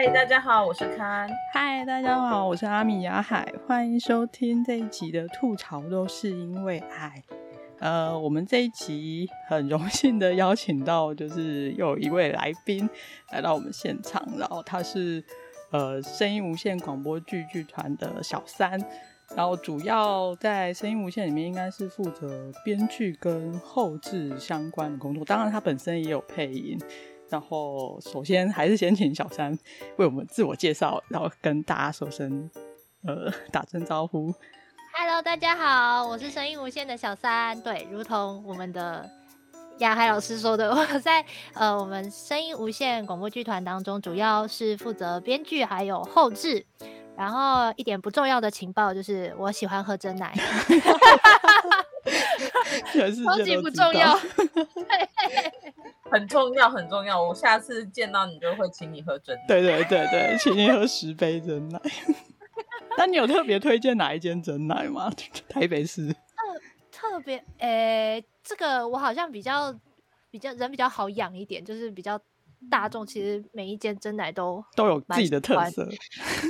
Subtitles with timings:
[0.00, 1.28] 嗨，大家好，我是康。
[1.52, 7.20] 嗨，大家好，我是阿米亚海，欢迎收听这一集的吐槽都是因为爱。
[7.80, 12.88] 呃，我们这一集很荣幸的邀请到，就是又有一位来宾
[13.32, 15.20] 来到我们现场，然后他是
[15.72, 18.80] 呃声音无限广播剧剧团的小三，
[19.34, 26.78] 然后主要在声音无限里面应该是负责编剧跟后制相关的工作，当然他本身也有配音。
[27.30, 29.52] 然后，首先还是先请小三
[29.96, 32.50] 为我们自我介绍，然后跟大家说声
[33.04, 34.32] 呃打声招呼。
[34.94, 37.60] Hello，大家好，我是声音无限的小三。
[37.60, 39.08] 对，如同我们的
[39.78, 46.64] 亚海老师说的， 我在呃我们声音无限广播剧团当中，主要是负责编剧还有后制。
[47.18, 50.32] 然后一点不重要的情报就是，我喜欢喝真奶。
[53.24, 54.16] 超级不重要。
[56.08, 57.20] 很重要，很重要。
[57.20, 59.42] 我下次见到你就会请你喝真奶。
[59.48, 61.80] 对对对对，请你喝十杯真奶。
[62.96, 65.10] 那你有特别推荐哪一间真奶吗？
[65.48, 66.12] 台北市？
[66.12, 66.16] 特
[66.92, 69.74] 特别，诶、欸，这个我好像比较
[70.30, 72.18] 比较人比较好养一点，就是比较
[72.70, 73.06] 大众。
[73.06, 75.84] 其实每一间真奶都都有自己的特色。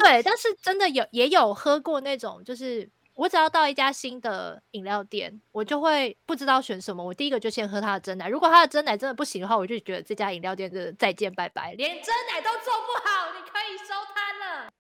[0.01, 2.91] 对，但是真的有也有喝过那种，就是。
[3.19, 7.05] 我只要到一家新的饮料店，我就会不知道选什么。
[7.05, 8.29] 我第一个就先喝他的真奶。
[8.29, 14.73] 如果他的真奶真的不行的话，我就觉得这家饮料店真的再见拜拜，连真奶都做不好，你可以收摊了。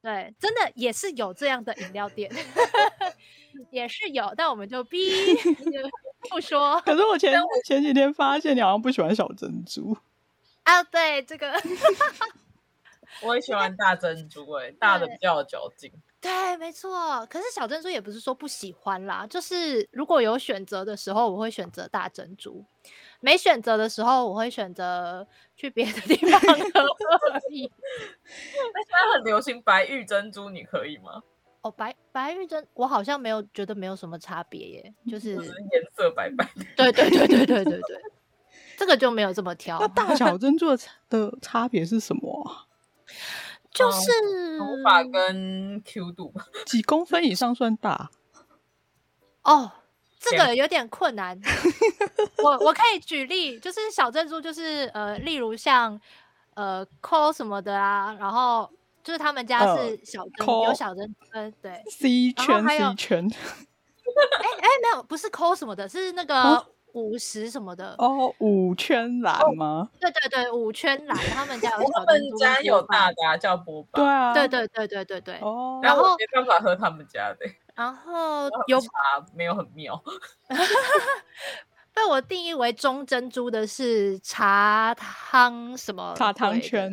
[0.00, 2.30] 对，真的也是有这样的饮料店，
[3.72, 5.10] 也是有，但我们就逼
[6.30, 6.80] 不说。
[6.82, 9.96] 可是我前前几天发现你好像不喜欢小珍珠
[10.70, 10.82] 啊？
[10.84, 11.52] 对，这个
[13.22, 15.92] 我也喜欢大珍珠，欸，诶，大的比较有嚼劲。
[16.20, 17.26] 对，没错。
[17.26, 22.64] 可是小珍珠也不是说不喜欢啦，就是如果有选择的时候，我会选择大珍珠；
[23.20, 25.26] 没选择的时候，我会选择
[25.56, 26.48] 去别的地方喝
[27.32, 27.70] 而已。
[28.72, 31.22] 那现在很流行白玉珍珠，你可以吗？
[31.62, 35.42] 哦，白白玉珍，我好像没有觉得没有什么差别耶，就是颜
[35.96, 36.64] 色白白的。
[36.76, 38.02] 对对对对对对对，
[38.80, 39.78] 这个就没有这么挑。
[39.78, 40.74] 那大小珍珠
[41.10, 42.66] 的差别是什么？
[43.70, 46.32] 就是头发跟 Q 度，
[46.64, 48.08] 几公分以上算大？
[49.42, 49.70] 哦，
[50.18, 51.38] 这个有点困难。
[52.42, 56.00] 我我可以举例，就是小珍珠，就是呃，例如像
[56.54, 58.70] 呃，Cole 什么的啊，然后
[59.04, 63.28] 就是他们家是小珍有小珍珠，对，C 圈 C 圈。
[63.28, 66.66] 哎哎、欸欸，没有，不是 Cole 什么的，是那个。
[66.92, 69.88] 哦五十什么的哦，五圈蓝吗？
[69.88, 69.98] 哦？
[70.00, 72.38] 对对对，五圈蓝，他们家有小珍珠。
[72.38, 74.00] 他们家有大的，啊，叫波霸。
[74.00, 75.38] 对啊，对对对对对对。
[75.40, 77.46] 哦，然后没办法喝他们家的。
[77.74, 78.88] 然后有茶
[79.34, 80.02] 没有很妙。
[81.94, 86.14] 被我定义为中珍珠的是茶汤什么？
[86.16, 86.92] 茶汤圈。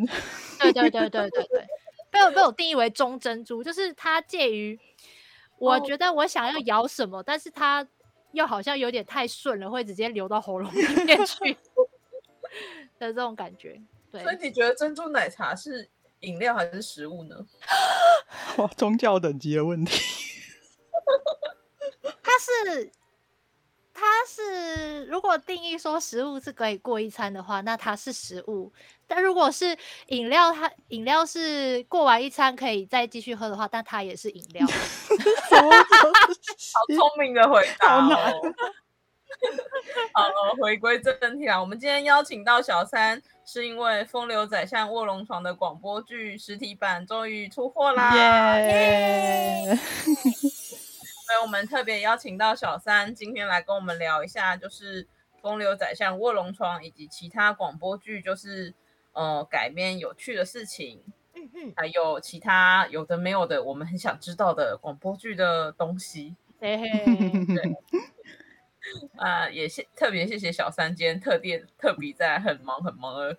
[0.59, 1.67] 对对对对对对，
[2.09, 4.79] 被我被我定义为中珍珠，就是它介于
[5.57, 7.87] 我觉得我想要咬什么，哦，但是它。
[8.37, 11.57] 又好像有点太顺了，会直接流到喉咙里面去
[12.99, 13.81] 的这种感觉。
[14.11, 15.89] 对，所以你觉得珍珠奶茶是
[16.19, 17.35] 饮料还是食物呢？
[18.57, 19.99] 哇，宗教等级的问题。
[22.21, 22.91] 它是。
[23.99, 28.71] 它是如果定义说食物是可以过一餐的话，那它是食物；
[29.07, 29.75] 但如果是
[30.09, 34.67] 饮料，它饮料是过完一餐可以再继续喝的话，但它也是饮料。
[35.57, 38.07] 好聪明的回答哦！
[40.13, 48.13] 好了，回归正题啊，我们今天邀请到小三，是因为《风流宰相卧龙床》的广播剧实体版终于出货啦！
[48.59, 49.77] 耶!
[51.27, 55.03] 所以我们特别邀请到小三，今天来跟我们聊一下，就是
[55.41, 58.73] 《风流宰相卧龙床》以及其他广播剧，就是
[59.11, 61.03] 呃改编有趣的事情，
[61.35, 66.33] 嗯嗯，还有其他有的没有的，我们很想知道的广播剧的东西。
[66.61, 66.87] 嘿嘿，
[67.53, 67.75] 对，
[69.17, 73.37] 啊、呃，也谢特别谢谢小三，今天特地特别在很忙很忙的，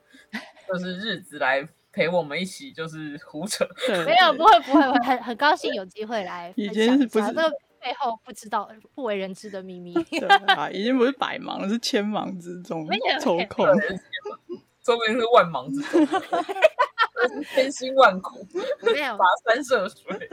[0.69, 3.67] 就是日子来陪我们一起就是胡扯。
[4.05, 6.53] 没有，不会不会，很很高兴有机会来。
[6.55, 7.35] 已经是不是？
[7.81, 9.95] 背后不知道、不为人知的秘密。
[10.11, 12.87] 对啊，已经不是百忙，是千忙之中
[13.21, 13.67] 抽空，
[14.85, 16.07] 说不定是万忙之中，
[17.55, 18.47] 千辛万苦，
[18.83, 20.29] 没有跋山涉水。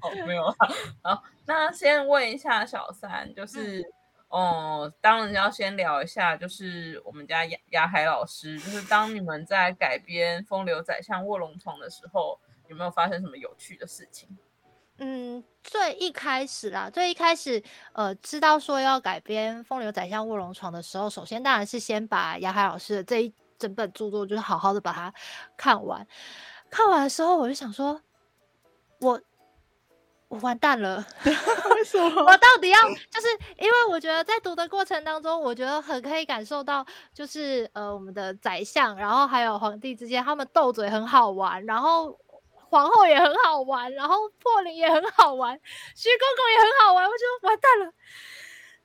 [0.00, 0.54] 哦，没有啊。
[1.02, 3.82] 好，那先问一下小三，就是，
[4.28, 14.28] 哦、当然要先聊一下，就是我们家雅雅海老师，就是当你们在改编《风流宰相卧龙床》的时候，有没有发生什么有趣的事情？
[14.98, 17.62] 嗯，最一开始啦，最一开始，
[17.92, 25.12] 呃，知道说要改编《风流宰相卧龙床》的时候，首先当然是先把杨海老师的这一整本著作就是好好的把它
[25.56, 26.06] 看完。
[26.68, 28.00] 看完的时候，我就想说，
[29.00, 29.20] 我
[30.26, 32.22] 我完蛋了， 为什么？
[32.22, 36.84] 我到底要就是因为我觉得在读的过程当中，我觉得很可以感受到，
[37.14, 42.18] 就是呃我们的宰相，然后还有皇帝之间他们斗嘴很好玩，然后
[42.68, 45.58] 皇后也很好玩，然后破林也很好玩，
[45.94, 47.92] 徐公公也很好玩，我觉得完蛋了，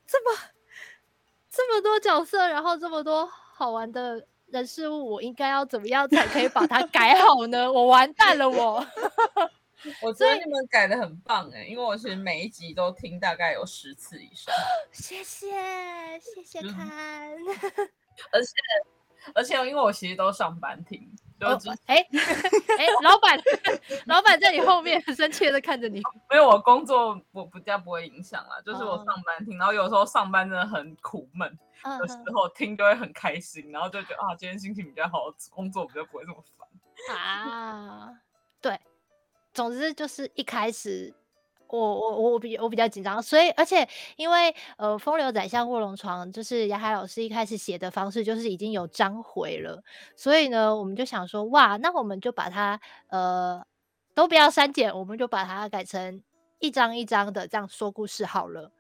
[0.08, 0.38] 这么
[1.50, 4.28] 这么多角色，然后这么多好玩的。
[4.48, 7.66] 人事物，我应该要怎么样才可以把它改好呢？
[7.74, 9.52] 我完蛋了我，我
[10.00, 14.54] 我觉得你们改的很棒哎，因为我其实每一集都听大概有十次以上。
[14.92, 15.50] 谢谢
[16.20, 17.36] 谢谢看，
[18.32, 18.54] 而且
[19.34, 21.12] 而且因为我其实都上班听。
[21.86, 23.40] 哎哎、老板，
[24.08, 26.02] 老板在你后面很生气的看着你。
[26.30, 38.10] 没有我工作我不加不会影响啦，就是我上班听，然后有时候上班真的很苦闷，嗯、有时候听就会很开心，然后就觉得啊，今天心情比较好，工作比较不会这么烦啊。
[38.62, 38.80] 对，
[39.54, 41.14] 总之就是一开始。
[41.80, 49.82] 我我我我比我比较紧张，所以而且因为呃，风流宰相卧龙床就是杨海老师一开始写的方式就是已经有章回了，
[50.16, 53.66] 所以呢，我们就想说哇，那我们就把它呃
[54.14, 56.22] 都不要删减，我们就把它改成
[56.60, 58.72] 一章一章的这样说故事好了。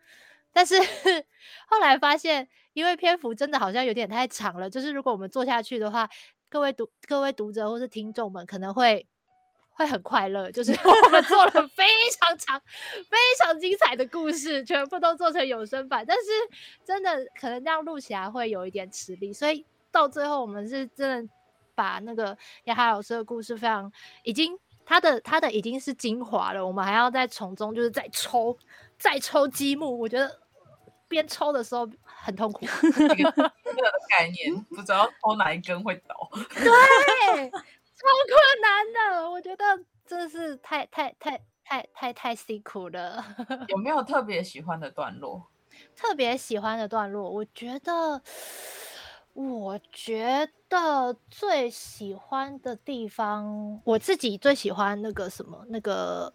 [0.51, 0.75] 但是
[1.68, 6.07] 后来发现，因为篇幅真的好像有点太长了，就是如果我们做下去的话，
[6.48, 9.07] 各位读各位读者或是听众们可能会。
[9.73, 11.85] 会很快乐，就是 我们做了非
[12.19, 12.61] 常长、
[13.09, 16.05] 非常精彩的故事，全部都做成有声版。
[16.07, 16.23] 但是
[16.85, 21.33] 真的可能这样录起来会有一点吃力，所以到最后我们是真的
[21.75, 23.91] 把那个亚哈老师的故事非常
[24.23, 28.57] 已经他的他的已经是精华了，我们还要再从中就是再抽
[28.97, 29.99] 再抽积木。
[29.99, 30.39] 我觉得
[31.07, 33.51] 边抽的时候很痛苦， 这个的
[34.09, 36.29] 概念不知道抽哪一根会倒。
[36.53, 37.51] 对。
[38.03, 39.63] 超困难的，我觉得
[40.05, 43.23] 真的是太太太太太太辛苦了。
[43.69, 45.47] 有没有特别喜欢的段落？
[45.95, 48.21] 特别喜欢的段落，我觉得，
[49.33, 56.31] 我觉得最喜欢的地方，我自己最喜欢那个什么，那个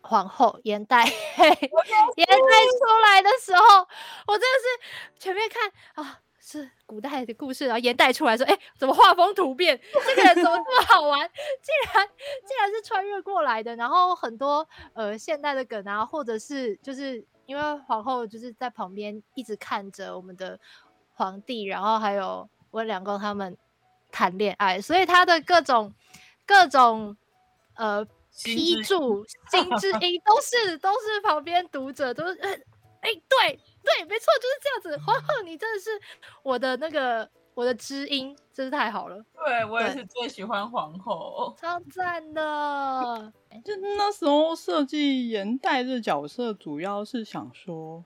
[0.00, 1.04] 皇后颜代，
[1.36, 3.62] 颜代出来的时候，
[4.28, 5.72] 我真的是前面看
[6.04, 6.20] 啊。
[6.44, 9.78] 是古代的故事，然后延代出来说：“哎，怎么画风突变？
[10.08, 11.20] 这个人怎么这么好玩？
[11.62, 12.08] 竟然
[12.44, 13.76] 竟然是穿越过来的。
[13.76, 20.58] 然后很多呃现代的梗啊，或者是就是因为皇后就是在旁边一直看着我们的
[21.14, 23.56] 皇帝，然后还有温良恭他们
[24.10, 25.94] 谈恋爱，所以他的各种
[26.44, 27.16] 各种
[27.76, 28.04] 呃
[28.42, 32.34] 批注、金枝音都是都是旁边读者都是
[33.00, 35.04] 哎对。”对，没错，就是这样子。
[35.04, 35.90] 皇后， 你真的是
[36.42, 39.24] 我的那个我的知音，真是太好了。
[39.44, 43.32] 对，我也是最喜欢皇后，超赞的。
[43.64, 48.04] 就那时候设计颜代这角色，主要是想说，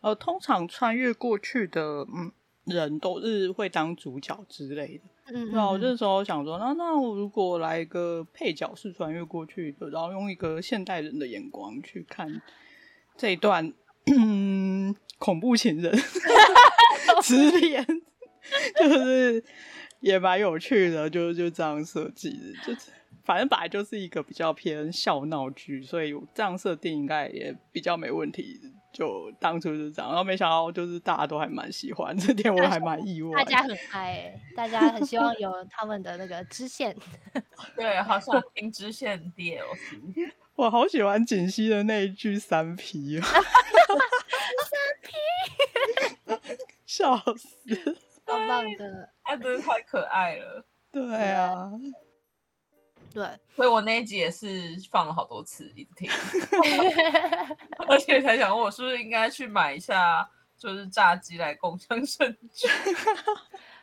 [0.00, 2.30] 呃，通常穿越过去的嗯
[2.64, 5.04] 人都是会当主角之类的。
[5.34, 12.42] 嗯，那我这时候想说，那那我如果来一个配角是穿越过去的，然后用一个现代人的眼光去看
[13.16, 13.72] 这一段。
[14.06, 14.73] 嗯，
[15.18, 15.96] 恐怖情人，
[17.22, 17.84] 直连，
[18.76, 19.42] 就是
[20.00, 22.80] 也蛮有趣的，就就这样设计的，就
[23.24, 28.60] 反正本来就是一个比较偏笑闹剧，所以这样设定应该也比较没问题。
[28.92, 33.42] 就当初是这样，然后没想到就是大家都还蛮喜欢，这点我还蛮意外。
[33.42, 36.94] 大家很爱、欸，大家很希望有他们的那个支线，
[37.74, 40.30] 对，好想听支线 DLC。
[40.54, 43.26] 我好喜欢锦溪的那一句三 P 啊！
[44.64, 50.64] 三 P，笑死，棒棒的，他真的太可爱了。
[50.90, 51.70] 对啊，
[53.12, 56.10] 对，所以我那一集也是放了好多次，一直听，
[57.88, 62.68] 而且才想问我是不是应该去买一下，就是炸鸡来共襄盛举。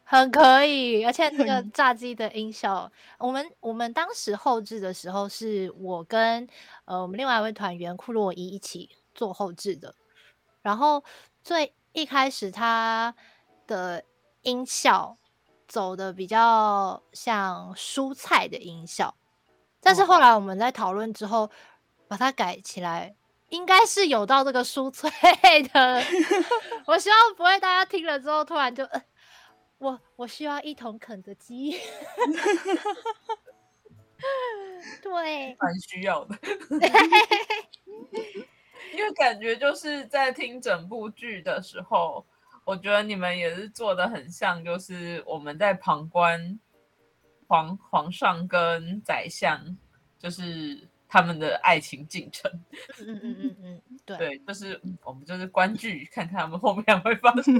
[0.03, 6.45] 很可以，而且那个炸鸡的音效，我们我们当时后置的时候，是我跟
[6.83, 9.95] 呃我们另外一位团员库洛伊一起做后置的。
[10.61, 11.03] 然后
[11.43, 13.13] 最一开始它
[13.67, 14.03] 的
[14.43, 15.17] 音效
[15.67, 19.15] 走的比较像蔬菜的音效，
[19.79, 21.49] 但是后来我们在讨论之后，
[22.07, 23.15] 把它改起来，
[23.49, 25.09] 应该是有到这个蔬菜
[25.73, 26.03] 的。
[26.87, 28.83] 我希望不会大家听了之后突然就。
[28.85, 29.01] 呃
[29.81, 31.71] 我我需要一桶肯德基，
[35.01, 36.37] 对，蛮需要的，
[38.93, 42.25] 因为感觉就是在听整部剧的时候，
[42.63, 46.59] 我觉得你们也是做的很像，就是我们在旁观
[47.47, 49.77] 皇皇上跟宰相，
[50.19, 52.49] 就是他们的爱情进程。
[53.05, 57.53] 嗯嗯嗯嗯，对对，就是我们就是观剧，看看他们后面会发生，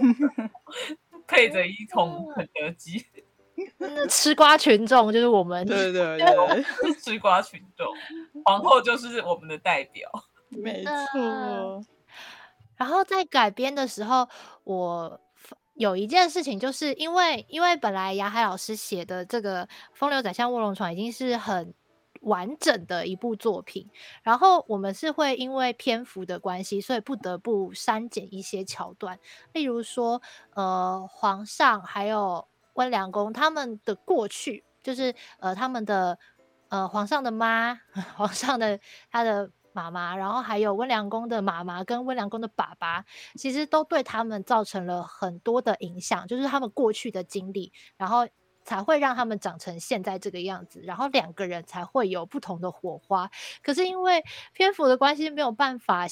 [1.28, 3.06] 配着一桶肯德基。
[3.78, 7.86] 那吃瓜群众就是我们，对对对，吃瓜群众，
[8.44, 10.10] 皇后就是我们的代表，
[10.52, 11.84] 没错。
[12.78, 14.28] 然后在改编的时候，
[14.64, 15.22] 我
[15.76, 21.74] 有一件事情，就是因为因为本来雅海老师写的这个《风流宰相卧龙床》已经是很
[22.22, 23.88] 完整的一部作品，
[24.24, 29.20] 然后我们是会因为篇幅的关系，所以不得不删减一些桥段，
[29.54, 30.22] 例如说，
[30.56, 36.18] 呃，皇上还有温良恭他们的过去，就是呃他们的
[36.70, 37.80] 呃皇上的妈，
[38.18, 38.80] 皇上的
[39.12, 39.52] 他的。
[39.74, 48.28] 妈妈，然后还有温良恭的妈妈跟温良恭的爸爸，其实都对他们造成了很多的影响，就是他们过去的经历，然后
[48.64, 53.30] 才会让他们长成现在这个样子，然后两个人才会有不同的火花。
[53.64, 54.24] 可是因为
[54.54, 56.06] 篇幅的关系，没有办法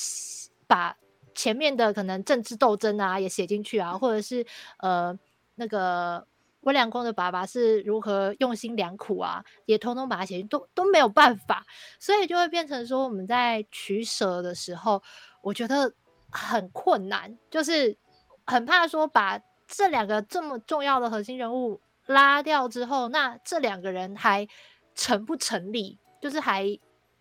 [0.68, 0.96] 把
[1.36, 4.46] 前面的可能政治斗争啊也写进去啊，或者是
[4.78, 5.18] 呃
[5.56, 6.26] 那个。
[6.62, 11.66] 温良恭的爸爸是如何用心良苦啊，也通通把它写进，都都没有办法，
[12.00, 15.02] 所以就会变成说我们在取舍的时候，
[15.42, 15.94] 我觉得
[16.30, 17.98] 很困难，就是
[18.46, 24.48] 很怕说把这两个这么重要的核心人物拉掉之后，那这两个人还
[24.96, 26.00] 成不成立？
[26.22, 26.80] 就是还。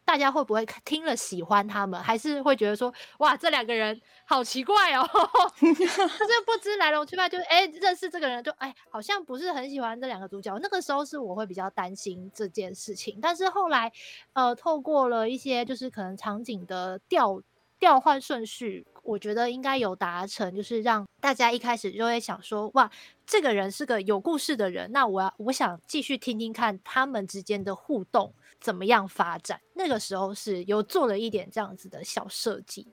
[0.09, 5.07] 大家会不会听了喜欢他们，还是会觉得说哇，这两个人好奇怪哦，
[5.61, 10.59] 就是不知来龙去脉，就哎认识这个人就哎好像不是很喜欢这两个主角。
[10.61, 13.93] 那个时候是我会比较担心这件事情，但是后来
[14.33, 17.43] 呃透过了一些就是可能场景的调
[17.79, 22.91] 调换顺序，我觉得应该有达成，就是让大家一开始就会想说哇，
[23.27, 28.33] 这个人是个有故事的人，那我要我想继续听听看他们之间的互动。
[28.61, 29.61] 怎么样发展？
[29.75, 32.93] 那个时候是有做了一点这样子的小设计，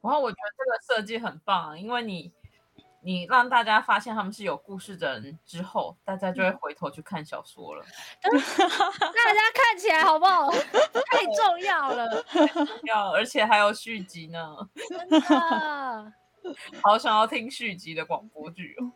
[0.00, 2.32] 然后我觉得这个设计很棒，因为你
[3.02, 7.84] 你让大家发现他们是有故事的人之后，大家就会回头去看小说了。
[8.22, 10.50] 大家看起来好不好？
[10.50, 12.24] 太重要了，
[12.84, 14.56] 要而且还有续集呢，
[14.88, 15.20] 真的，
[16.82, 18.90] 好想要听续集的广播剧哦！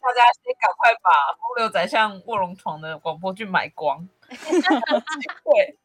[0.00, 4.08] 大家先赶快把《风流宰相卧龙床》的广播剧买光。
[5.44, 5.76] 对，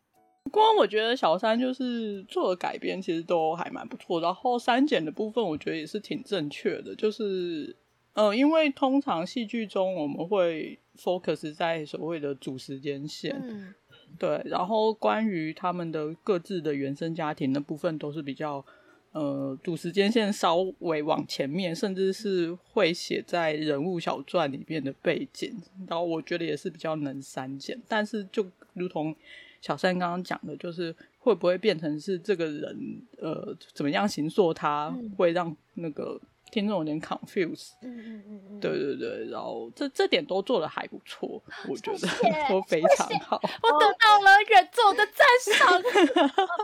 [0.44, 4.20] 不过我觉得小三就是做的改编，其实都还蛮不错。
[4.22, 6.96] 然后删减的部分，我觉得也是挺正确的。
[6.96, 7.76] 就是，
[8.14, 13.74] 呃，因为通常戏剧中我们会 focus 在所谓的主时间线，嗯、
[14.20, 14.42] 对。
[14.46, 18.66] 然后关于他们的各自的原生家庭的部分，都是比较。
[19.14, 25.56] 呃，主时间线稍微往前面，甚至是会写在人物小传里面的背景，
[25.88, 27.80] 然后我觉得也是比较能删减。
[27.88, 28.44] 但是就
[28.74, 29.16] 如同
[29.62, 36.20] 小三刚刚讲的，就是会不会变成是这个人呃怎么样形塑他，嗯、会让那个
[36.52, 37.70] 听众有点 confuse。
[37.84, 41.40] 嗯嗯嗯嗯，对对对，然后这这点都做的还不错，
[41.70, 42.08] 我觉得
[42.50, 43.40] 都非常好。
[43.62, 45.24] 我得到了原作的赞
[45.56, 45.82] 赏。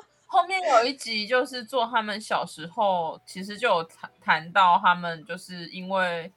[0.31, 6.31] 后面有一集就是做他们小时候，其实就有谈谈到他们就是因为，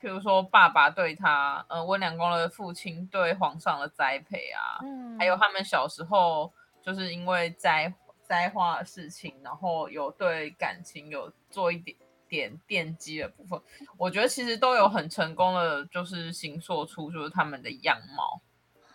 [0.00, 6.52] 譬如说爸爸对他，呃，温良恭的父亲对皇上的栽培啊，嗯，还有他们小时候
[6.82, 11.96] 就是因为栽栽花的事情，然后有对感情有做一点
[12.28, 13.60] 点奠基的部分，
[13.96, 18.40] 我觉得其实都有很成功的，就是形塑出就是他们的样貌，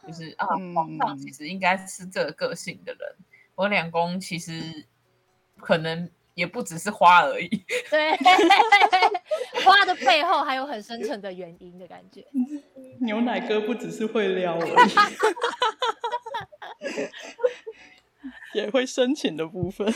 [0.06, 3.16] 就是啊，皇上其实应该是这个个性的人。
[3.58, 4.88] 温良恭其实
[5.60, 7.48] 可能也不只是花而已，
[7.90, 8.16] 对，
[9.66, 12.24] 花的背后还有很深沉的原因的感觉。
[13.02, 14.72] 牛奶哥不只是会撩而已，
[18.54, 19.92] 也会深情的部分。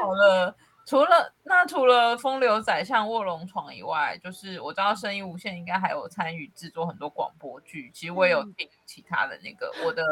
[0.00, 10.04] 好了，除了那除了风流宰相卧龙床以外，就是我知道声音无限应该还有参与制作很多广播剧，其实我也有听其他的那个、嗯、我的。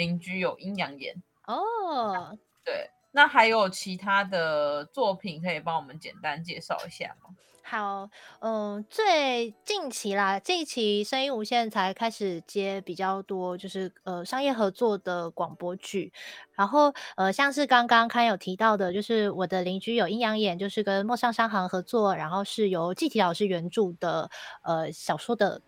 [0.00, 1.14] 邻居有阴阳眼
[1.46, 7.36] 哦，对，那还有其他的作品可以帮我们简单介绍一下吗？
[7.62, 8.08] 好，
[8.40, 16.12] 嗯，最近期啦，这一期声音无限才开始接比较多，就是呃商业合作的广播剧，
[16.54, 24.30] 然后呃像是刚刚看有提到的，就是我的邻居有阴阳眼，就是跟陌上商行合作，然后是由季体老师原著的
[24.64, 25.60] 呃小说的。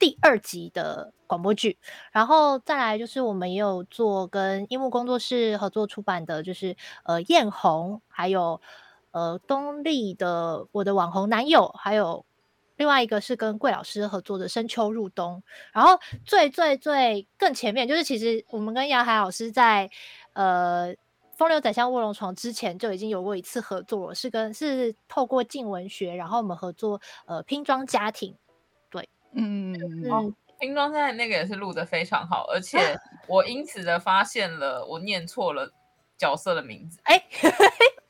[0.00, 1.78] 第二集的广播剧，
[2.10, 8.60] 然后再来就是我们也有做跟樱木工作室合作出版的，就是呃艳红，还有
[9.12, 12.24] 呃东立的我的网红男友，还有
[12.76, 15.42] 另外一个是跟桂老师合作的深秋入冬。
[15.72, 19.88] 然后最最最更前面就是，其实我们跟杨海老师在
[20.32, 20.96] 呃。
[21.36, 28.36] 风流宰相卧龙床之前就已经有过一次合作，是跟是透过静文学，然后我们合作呃拼装家庭，
[29.32, 32.96] 嗯，嗯哦、拼装现在那个也是录的非常好，而且
[33.26, 35.72] 我因此的发现了我念错了
[36.16, 37.22] 角色的名字， 哎？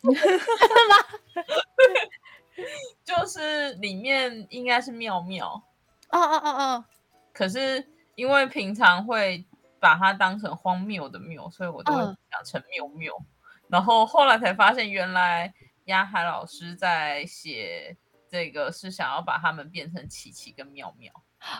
[3.04, 5.62] 就是里面应该是妙妙，
[6.10, 6.84] 哦哦哦哦，
[7.32, 9.44] 可是因为平常会。
[9.82, 12.00] 把它当成荒谬的谬，所以我都会
[12.30, 13.14] 讲成谬谬。
[13.14, 13.22] Uh.
[13.68, 15.54] 然后后来才发现，原来
[15.86, 17.96] 亚海老师在写
[18.30, 21.12] 这个是想要把他们变成琪琪跟妙妙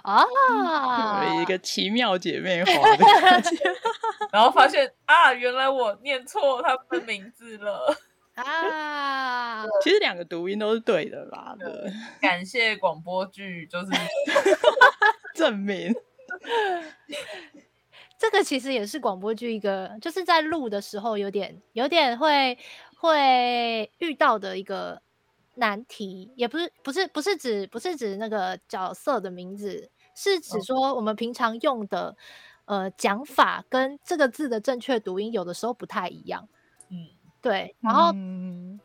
[0.02, 1.42] 啊，oh.
[1.42, 3.56] 一个奇妙姐妹花的感觉。
[4.30, 7.96] 然后发现啊，原来我念错他们的名字了
[8.36, 9.64] 啊。
[9.64, 9.68] Uh.
[9.82, 11.56] 其实两个读音都是对的啦。
[11.58, 11.68] 对，
[12.20, 13.86] 感谢广播剧，就是
[15.34, 15.94] 证明。
[18.18, 22.58] 这个其实也是广播剧一个，就是在录的时候有点有点会
[22.98, 25.00] 会遇到的一个
[25.60, 32.16] 难题，也不是不是不是指不是指那个角色的名字，是指说我们平常用的、
[32.64, 36.48] 哦、呃讲法跟这个字的正确读音有的时候不太一样。
[36.88, 37.06] 嗯，
[37.40, 38.12] 对，然后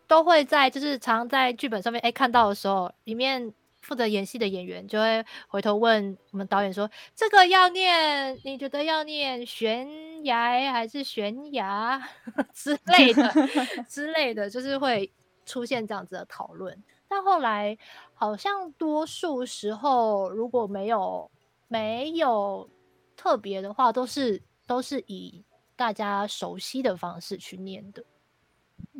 [0.07, 3.51] 都会在就是常常在剧本上面哎看到的时候里面。
[3.81, 12.01] 负责演戏的演员就会回头问我们导演说：“这个要念，你觉得要念悬崖还是悬崖
[12.51, 13.31] 之类的
[13.87, 15.13] 之类的，就是会
[15.45, 16.83] 出现这样子的讨论。
[17.07, 17.77] 但后来
[18.13, 21.29] 好像多数时候如果没有
[21.67, 22.69] 没有
[23.15, 25.43] 特别的话，都是都是以
[25.75, 28.03] 大家熟悉的方式去念的。”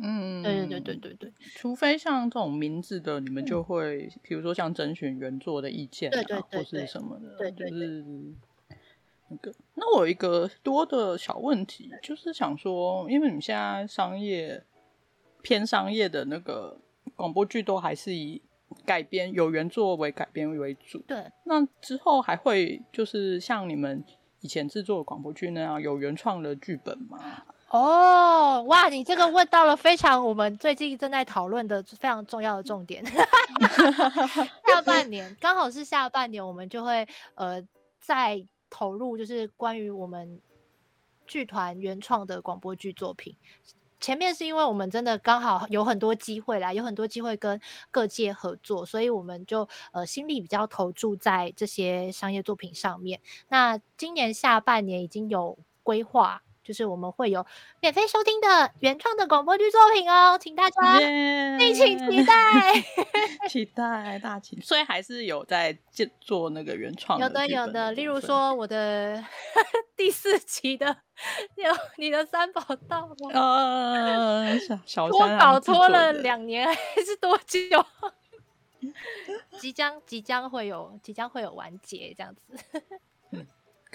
[0.00, 8.04] 嗯，对对对对对对，除非像这种名字的，你们就会，比如说像征询原作的意见啊，对对对，或是什么的，对对，就是
[9.28, 9.54] 那个。
[9.74, 14.62] 那我有一个多的小问题，就是想说，因为你们现在商业
[15.46, 16.76] 偏商业的那个
[17.14, 18.42] 广播剧，都还是以
[18.84, 21.24] 改编有原作为改编为主，对。
[21.44, 24.04] 那之后还会就是像你们
[24.40, 27.44] 以前制作的广播剧那样有原创的剧本吗？
[27.68, 28.88] 哦，哇！
[28.88, 33.04] 你这个问到了非常我们最近正在讨论的非常重要的重点。
[34.66, 37.06] 下半年刚好是下半年，我们就会
[37.36, 37.64] 呃
[38.00, 40.40] 再投入，就是关于我们
[41.24, 43.36] 剧团原创的广播剧作品。
[44.06, 53.20] 前面是因为我们真的刚好有很多机会啦，有很多机会跟各界合作，所以我们就呃心力比较投注在这些商业作品上面。
[53.48, 56.40] 那今年下半年已经有规划。
[56.66, 57.46] 就是我们会有
[57.80, 62.82] 免费收听的原创的广播剧作品哦，请大家敬请期待，
[63.48, 65.78] 期待大家，所以还是有在
[66.20, 69.24] 做那个原创，有的有的，例如说我的
[69.96, 70.96] 第四集的
[71.54, 73.30] 有你的三宝道吗？
[73.32, 76.74] 呃，小拖稿拖了两年还
[77.04, 77.62] 是多久？
[79.60, 82.42] 即将即将会有即将会有完结这样子。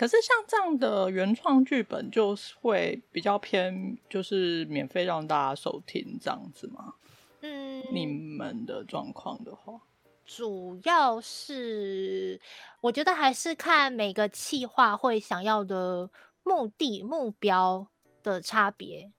[0.01, 6.95] 可是像这样的原创剧本，就是会比较偏，就是免费让大家收听这样子吗？
[7.41, 9.79] 嗯，你们的状况的话，
[10.25, 12.41] 主要是
[12.81, 16.09] 我觉得还是看每个企划会想要的
[16.41, 17.85] 目的目标
[18.23, 19.11] 的差别。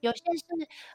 [0.00, 0.44] 有些是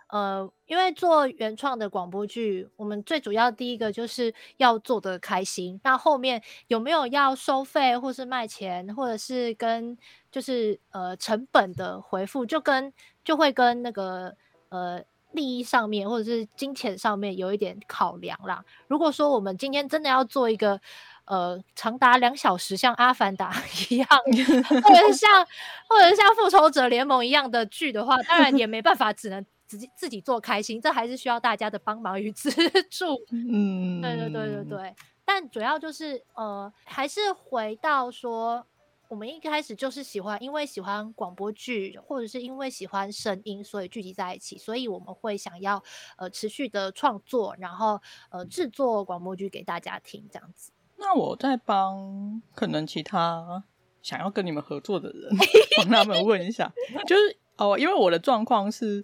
[0.07, 5.79] 呃，因为做原创的广播剧，我们最主要第一个就是要做得开心。
[5.83, 9.97] 那后面有没有要收费，或是卖钱，或者是跟
[10.31, 12.91] 就是呃成本的回复，就跟
[13.23, 14.35] 就会跟那个
[14.69, 18.65] 呃利益上面或者是金钱上面有一点考量啦。
[18.87, 20.81] 如果说我们今天真的要做一个。
[21.25, 23.51] 呃，长达两小时，像《阿凡达》
[23.93, 24.07] 一样，
[24.81, 25.45] 或者是像，
[25.89, 32.49] 或者像《复仇者联盟》一样的剧的话，当然也没办法，只能自己自己做开心，这还是需要大家的帮忙与资
[32.91, 33.17] 助。
[33.31, 34.95] 嗯，对对对对对。
[35.27, 38.67] 但主要就是，呃，还是回到说，
[39.07, 45.83] 我们一开始就是喜欢，因为喜欢广播剧，或者是因为喜欢声音，所以聚集在一起，所以我们会想要
[46.17, 50.71] 呃持续的创作，然后呃制作广播剧给大家听，这样子。
[50.97, 53.63] 那我在帮可能其他
[54.01, 55.31] 想要跟你们合作的人
[55.77, 56.71] 帮他们问一下，
[57.07, 59.03] 就是哦，因为我的状况是，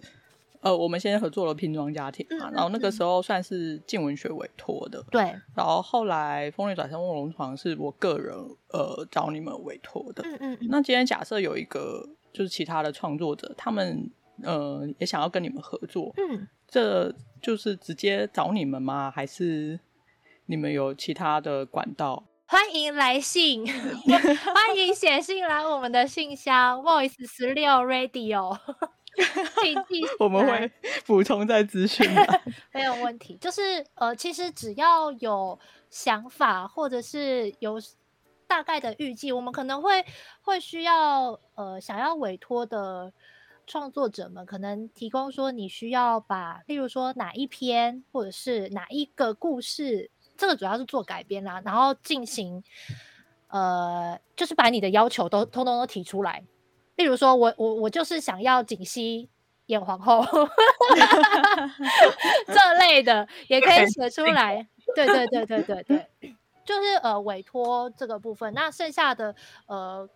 [0.62, 5.21] 呃，我们先合作了拼装家庭嘛，然后那个时候算是静文学委托的，对，
[5.56, 8.36] 然后后来风流转生卧龙床是我个人
[8.69, 14.10] 呃找你们委托的，嗯嗯，那今天假设有一个就是其他的创作者，他们
[14.43, 19.10] 呃也想要跟你们合作，嗯，这就是直接找你们吗？
[19.10, 19.80] 还是
[20.51, 22.25] 你们有其他的管道？
[22.45, 23.65] 欢迎来信，
[24.53, 28.59] 欢迎写信来我们的信箱 voice 十六 radio，
[30.19, 30.69] 我们会
[31.05, 32.05] 补充在资讯
[32.73, 33.37] 没有问题。
[33.39, 35.57] 就是呃，其实只要有
[35.89, 37.79] 想法或者是有
[38.45, 40.03] 大概的预计，我们可能会
[40.41, 43.13] 会需要呃想要委托的
[43.65, 50.11] 创作者们，可能提供说你需要把，例如说哪一篇或者是哪一个故事。
[50.41, 52.63] 这个主要是做改编啦，然后进行，
[53.49, 56.43] 呃，就是把你的要求都通通都提出来。
[56.95, 59.30] 例如说我我我就是想要锦汐
[59.67, 60.25] 演皇后，
[62.47, 64.67] 这类的也可以写出来。
[64.95, 68.51] 对对对对对对，就是呃委托这个部分。
[68.56, 69.36] 那剩下的
[69.67, 70.10] 呃，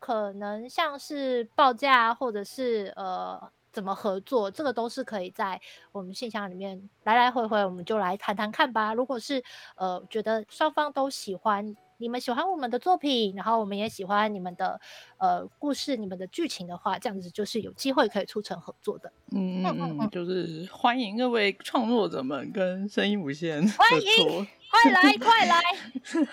[0.00, 3.48] 可能像是报价或者是呃。
[3.72, 4.50] 怎么合作？
[4.50, 8.92] 这个都是可以在我们信箱里面来来回回，我们就来谈谈看吧。
[8.92, 9.42] 如果是
[9.76, 14.80] 呃觉得双方都喜欢，你们喜欢我们的作品，然后我们也喜欢你们的
[15.18, 19.10] 呃故事、你们的剧情的话，这样子就是有机会可以促成合作的。
[19.30, 25.60] 嗯嗯嗯，就是欢迎各位创作者们跟声音无限欢迎，快来快来，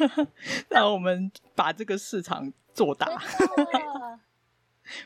[0.69, 3.07] 让我们把这个市场做大。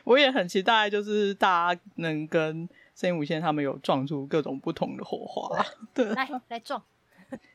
[0.04, 5.64] 我也很期待，就是大家能跟声音无限他们有撞出各种不同的火花。
[5.92, 6.82] 对，来来撞，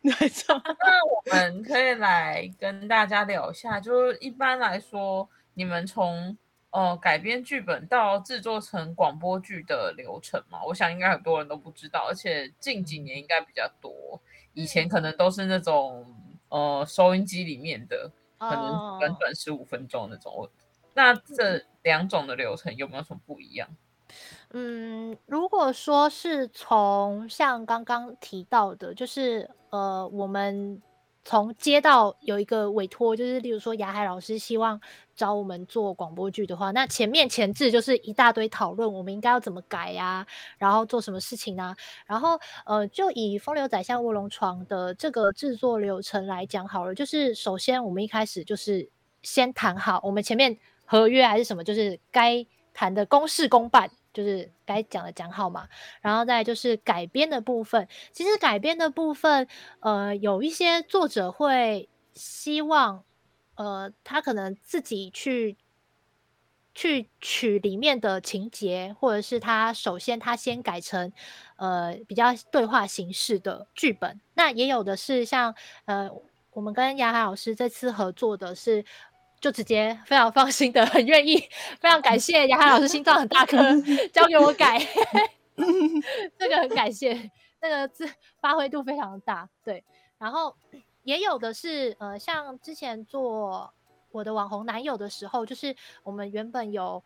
[0.01, 0.61] 来撞。
[0.65, 6.37] 那我们可以来跟大家聊一下，就是一般来说，你们从
[6.71, 10.59] 呃改编剧本到制作成广播剧的流程嘛？
[10.65, 14.19] 我想应该很多人都不知道，而且近几年应该比较多，
[14.53, 16.05] 以前可能都是那种
[16.49, 20.33] 呃收音机里面的，可能短短十五分钟那种。
[20.33, 20.49] 哦
[20.99, 23.69] 那这两种的流程有没有什么不一样？
[24.51, 30.81] 嗯，如果说是从像刚刚提到的，就是呃，我们
[31.23, 34.81] 从接到有一个委托，就是例如说雅海老师希望
[35.15, 41.73] 找我们做广播剧的话，那前面前置就是一大堆讨论，我们应该要怎么改呀、然后做什么事情、啊？
[42.05, 48.89] 然后呃，就以《风流宰相卧龙床》的这个制作流程来讲好了，就是首先我们一开始就是
[49.21, 50.57] 先谈好，我们前面。
[50.91, 55.69] 合约还是什么，就是该谈的公事公办，就是该讲的讲好嘛。
[56.01, 59.47] 然后再就是改编的部分，其实改编的部分，
[59.81, 63.03] 呃，有一些作者会希望，
[63.53, 65.57] 呃，他可能自己去
[66.73, 71.13] 去取里面的情节，或者是他首先他先改成
[71.57, 74.19] 呃比较对话形式的剧本。
[74.33, 75.53] 那也有的是像
[75.85, 76.09] 呃，
[76.49, 78.83] 我们跟雅海老师这次合作的是。
[79.41, 81.37] 就直接非常放心的，很愿意，
[81.79, 83.57] 非常感谢杨涵老师心脏很大颗，
[84.11, 84.77] 交给我改，
[86.37, 88.05] 这个很感谢，那个字
[88.41, 89.83] 发挥度非常大，对。
[90.17, 90.53] 然后
[91.03, 93.73] 也有的是，呃，像之前做
[94.11, 95.73] 我的网红男友的时候，就是
[96.03, 97.01] 我们原本有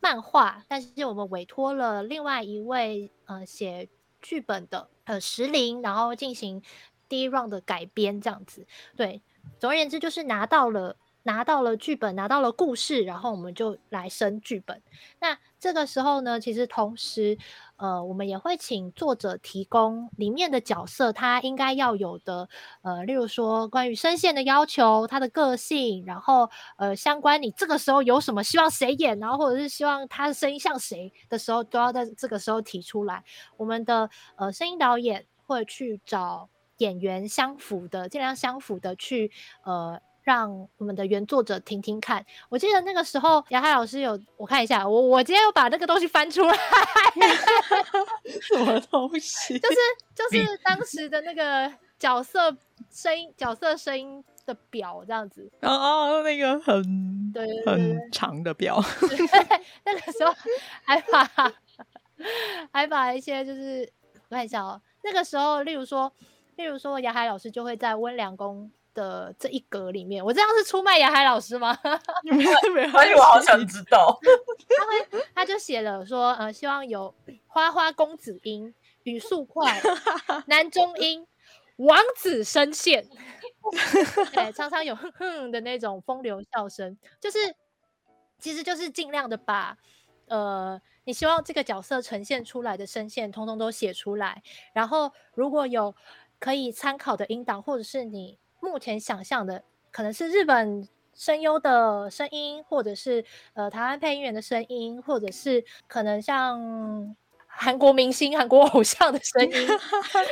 [0.00, 3.88] 漫画，但是我们委托了另外一位呃写
[4.20, 6.60] 剧本的呃石林，然后进行
[7.08, 8.66] 第一 round 的改编，这样子。
[8.96, 9.22] 对，
[9.60, 10.96] 总而言之就是拿到了。
[11.28, 14.80] 拿到了剧本，拿到了故事，然后我们就来生剧本。
[15.20, 17.36] 那这个时候呢，其实同时，
[17.76, 22.48] 呃，我们也会请作者提供里面的角色他应该要有的，
[22.80, 33.22] 呃，例如说关于声线的要求，他的个性，然后呃，相关你这个时候有什么希望谁演，然后或者是希望他的声音像谁的时候，都要在这个时候提出来。
[33.58, 39.30] 我们的呃声音导演会去找演员相符的，尽量相符的去
[39.64, 40.00] 呃。
[40.28, 42.22] 让我们的原作者听听看。
[42.50, 46.54] 我记得那个时候，雅海老师有我看一下，我我今天又把那个东西翻出来，
[48.42, 49.58] 什么东西？
[49.58, 49.76] 就是
[50.14, 52.54] 就是当时的那个角色
[52.90, 55.50] 声音、角色声音的表这样子。
[55.62, 58.78] 哦哦，那个很对，很长的表。
[59.86, 60.34] 那个时候
[60.84, 61.54] 还把
[62.70, 63.90] 还把一些就是
[64.28, 66.12] 我看一下哦，那个时候，例如说，
[66.56, 68.70] 例如说，雅海老师就会在温良宫。
[68.98, 71.78] 的这一格里面，我这样是出卖雅海老师吗？
[72.24, 74.18] 没有，没有，而且我好想知道。
[74.76, 77.14] 他会，他就写了说，呃，希望有
[77.46, 79.80] 花花公子音，语速快，
[80.46, 81.24] 男中音，
[81.76, 83.06] 王子声线，
[84.32, 87.54] 对，常常有哼哼的那种风流笑声，就是，
[88.40, 89.78] 其实就是尽量的把，
[90.26, 94.42] 呃，你希望这个角色呈现出来的声线，通通都写出来。
[94.72, 95.94] 然后，如果有
[96.40, 98.36] 可以参考的音档，或者是你。
[98.60, 107.16] 目前想象的可能是日本声优的声音，或者是呃台湾配音员的声音，或者是可能像
[107.46, 109.50] 韩国明星、韩国偶像的声音。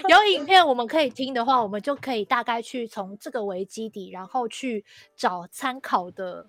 [0.09, 4.85] 有影片我们可以听的话，我们就可以大概去从这个为基底，然后去
[5.17, 6.49] 找参考的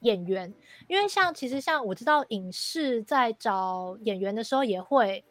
[0.00, 0.52] 演员。
[0.88, 5.24] 因为像其实像我知道影视在找演员的时候，也会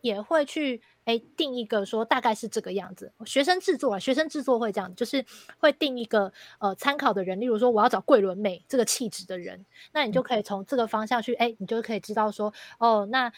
[0.00, 0.82] 也会去。
[1.06, 3.12] 哎，定一个说大概是这个样子。
[3.24, 5.24] 学生制作啊，学生制作会这样，就是
[5.58, 7.40] 会定一个呃参考的人。
[7.40, 13.32] 例如说，我要找桂纶镁这个气质的人，那你就可以从这个方向去，哎，你就可以知道说，哦，那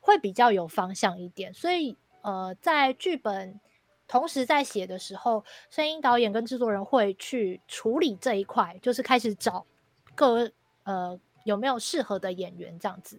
[0.00, 1.52] 会比较有方向一点。
[1.54, 3.58] 所以呃，在剧本
[4.06, 9.64] 同时在写的时候，声音导演跟制作人会去处理这一块，就是开始找
[10.14, 10.50] 各
[10.84, 13.18] 呃有没有适合的演员这样子。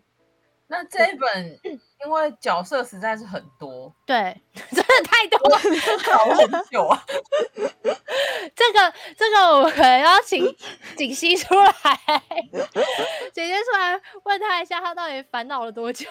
[0.71, 1.60] 那这一本，
[2.05, 5.60] 因为角色实在是很多，对， 真的太多了，
[6.05, 7.03] 搞很久啊。
[8.55, 10.45] 这个这个，我可能要请
[10.95, 11.71] 锦溪出来，
[13.34, 16.05] 姐姐出来问他一下，他到底烦恼了多久？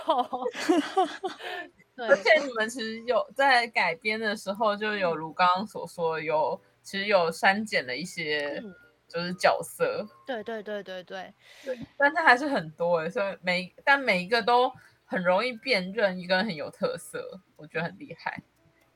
[1.97, 8.61] 对，而且你们其实有在改编的时候，就有如刚刚所说，有其实有删减了一些。
[8.65, 8.75] 嗯
[9.09, 14.71] 就是角色，对对对对对对，但它还是很多哎，所以每但每一个都
[15.07, 18.43] 很容易辨认，一个人很有特色，我觉得很厉害。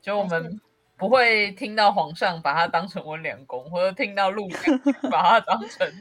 [0.01, 0.61] 就我们
[0.97, 4.53] 不会听到皇上把他当成温良恭，或者听到陆羽
[5.09, 5.91] 把他当成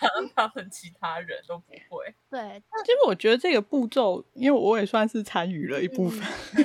[0.00, 2.14] 当他们其他人都不会。
[2.30, 6.24] 对，其实我觉得这个步骤，因为我也算是参与了一部分，
[6.56, 6.64] 嗯、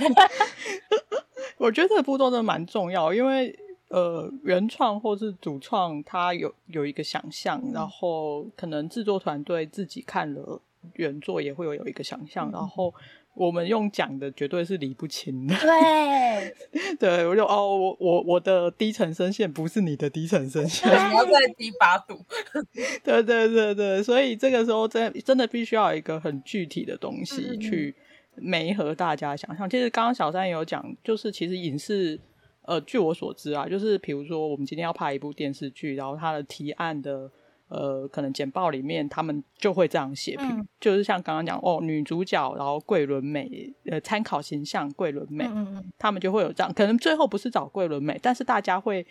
[1.58, 3.58] 我觉得这个步骤真的蛮重要，因为。
[3.90, 10.62] 呃，原创或是主创，他有有一个想象，嗯、然后可能制作团队自己看了
[10.96, 12.94] 原作也会有有一个想象，嗯、然后
[13.34, 15.56] 我们用讲的绝对是理不清的。
[15.56, 22.20] 对， 对，我就哦，我我我的低沉声线不是你的低沉声线，你要再低八度。
[23.06, 27.96] 对对对对，所以这个时候真真的必须要有一个很具体的东西去
[28.36, 29.66] 媒合大家想象。
[29.66, 32.20] 嗯、其实刚刚小三也有讲，就是其实影视。
[32.68, 37.32] 呃，据我所知啊，就是比如说我们今天要拍一部电视剧，然后它的提案的
[37.70, 49.08] 呃，可能简报里面他们就会这样写，嗯、就是像刚刚讲哦，女主角，然后桂纶镁，呃，参考形象桂纶镁，嗯嗯他们就会有这样，可能最后不是找桂纶镁，但是大家会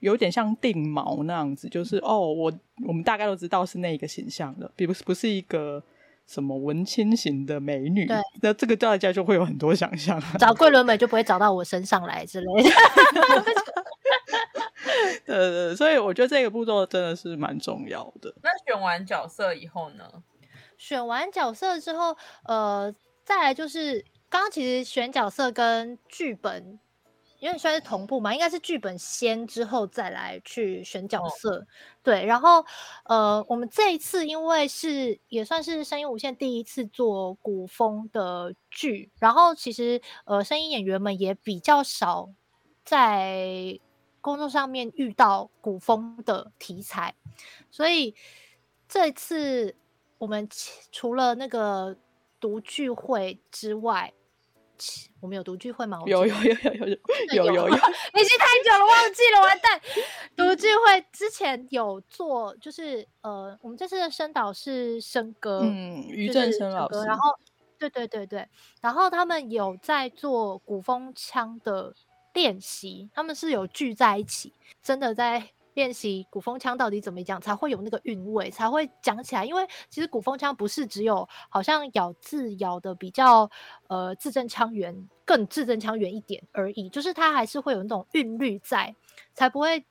[0.00, 2.52] 有点像定锚那样子，就是哦，我
[2.88, 5.80] 我们大概都知道是那一个形象的，不是不是一个。
[6.30, 8.06] 什么文青型的美女？
[8.06, 10.22] 对，那这个大家就会有很多想象。
[10.38, 12.70] 找桂纶镁就不会找到我身上来之类的。
[15.26, 18.32] 对，对对，所以我觉得这个步骤真的是蛮重要的。
[18.44, 20.04] 那选完角色以后呢？
[20.78, 26.78] 选完角色之后，呃，再来就是刚刚其实选角色跟剧本。
[27.40, 31.66] 因为算是同步嘛，应该是剧本先之后再来去选角色，哦、
[32.02, 32.24] 对。
[32.24, 32.64] 然后，
[33.04, 42.28] 呃，我们这一次因为是也算是声音无限第一次做古风的剧，然后其实呃，声音演员们也比较少
[42.84, 43.80] 在
[44.20, 47.14] 工作上面遇到古风的题材，
[47.70, 48.14] 所以
[48.86, 49.74] 这次
[50.18, 50.46] 我们
[50.92, 51.96] 除了那个
[52.38, 54.12] 读剧会之外。
[55.20, 55.98] 我们有读聚会吗？
[56.06, 56.96] 有有有有有有
[57.34, 59.80] 有有有， 已经太久了，忘记了，完蛋！
[60.36, 67.04] 读聚会之前有做，就是呃，我们这次的声导是笙歌，嗯，于正声老师。
[67.04, 67.38] 然后，
[67.78, 68.48] 对对对对，
[68.80, 71.94] 然后他们有在做古风腔的
[72.32, 75.50] 练习，他们是有聚在一起，真的在。
[75.80, 79.46] 练习古风腔到底怎么讲才会有那个韵味，才会讲起来。
[79.46, 83.50] 因为其实古风腔不是只有好像咬字咬的比较
[83.88, 88.94] 呃字正腔圆，更字正腔圆一点而已，就是它还是会有那种韵律在，
[89.32, 89.82] 才不会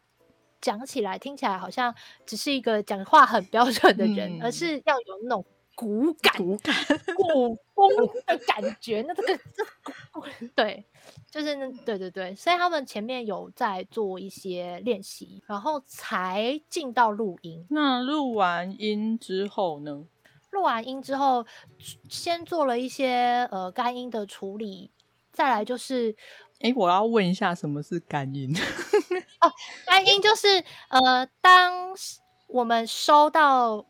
[0.61, 5.43] 讲起来听起来好像只是一个讲话很 标准的人，嗯、而是要有那种
[5.79, 6.75] 骨感、古感、
[7.15, 9.01] 古 风的感觉。
[9.07, 10.85] 那这个这 对。
[11.31, 17.65] 就是那对对对，所以他们前面有在做一些练习，然后才进到录音。
[17.69, 20.05] 那录完音之后呢？
[20.51, 21.45] 录完音之后，
[22.09, 24.91] 先做了一些呃干音的处理，
[25.31, 26.15] 再来就是，
[26.59, 28.51] 哎，我要问一下，什么是干音？
[29.41, 29.51] 哦，
[29.85, 30.47] 干音就是
[30.89, 31.95] 呃，当
[32.47, 33.85] 我们收到。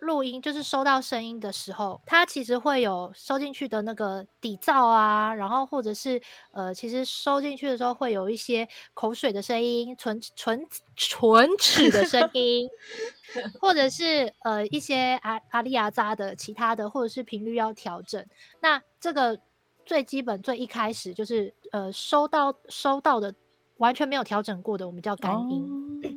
[0.00, 6.20] 录音就是收到声音的时候，它其实会有收进去的那个底噪啊，然后或者是
[6.52, 12.68] 呃，其实收进去的时候会有一些口水的声音、唇唇唇齿的声音，
[13.60, 18.24] 或者是呃一些阿阿利亚扎的其他的，或者是频率要调整。
[18.60, 19.38] 那这个
[19.84, 23.34] 最基本最一开始就是呃收到收到的
[23.78, 26.07] 完全没有调整过的，我们叫干音。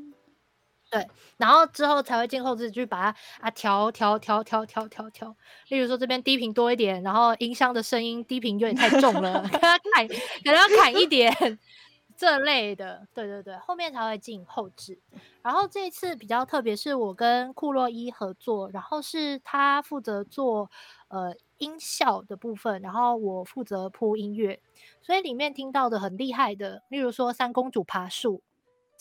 [0.92, 5.34] 对，然后之后才会进后置去把它啊调调调调调调调。
[5.70, 10.06] 例如说这边低频多一点，然后音箱的声音低频有点太重了，给它砍，
[10.44, 11.34] 给它砍一点
[12.18, 13.08] 这类的。
[13.14, 15.00] 对对对，后面才会进后置。
[15.42, 20.70] 然后这一次比较特别，是我跟库洛伊合作，然后是他负责做
[21.08, 24.60] 呃音效的部分，然后我负责铺音乐，
[25.02, 28.44] 所以里面听到的很厉害的，例如说三公主爬树。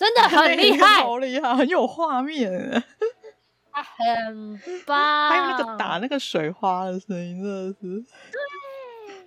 [0.01, 2.83] 真的很厉害， 好厉害，很有画面，
[3.71, 5.29] 他很棒。
[5.29, 8.03] 还有那个打那个水花的声音，真的是，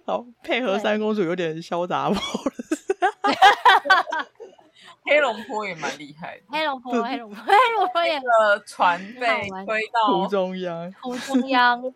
[0.07, 2.17] 好配合三公主有点潇洒波
[5.05, 11.93] 黑龙坡也蛮厉害的，黑龙坡，黑龙坡，黑龙坡也个船被推到湖中央，湖中央。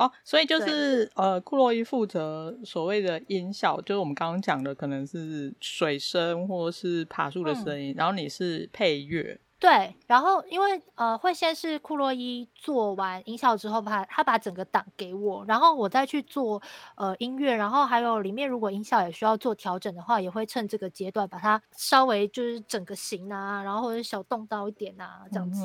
[0.00, 9.38] 哦，所以就是呃，库洛伊负责所谓的音效，就是我们刚刚讲的，可能是水声或是爬树的声音，嗯，然后你是配乐。
[9.58, 16.62] 对，然后因为呃，会先是库洛伊做完音效之后，把他把整个档给我，然后我再去做
[16.96, 25.62] 呃音乐，然后还有里面如果音效也需要做调整的话，也会趁这个阶段把它稍微就是整个型啊，然后或者小动刀一点啊，这样子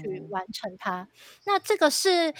[0.00, 1.08] 去完成它。
[1.44, 2.32] 那这个是。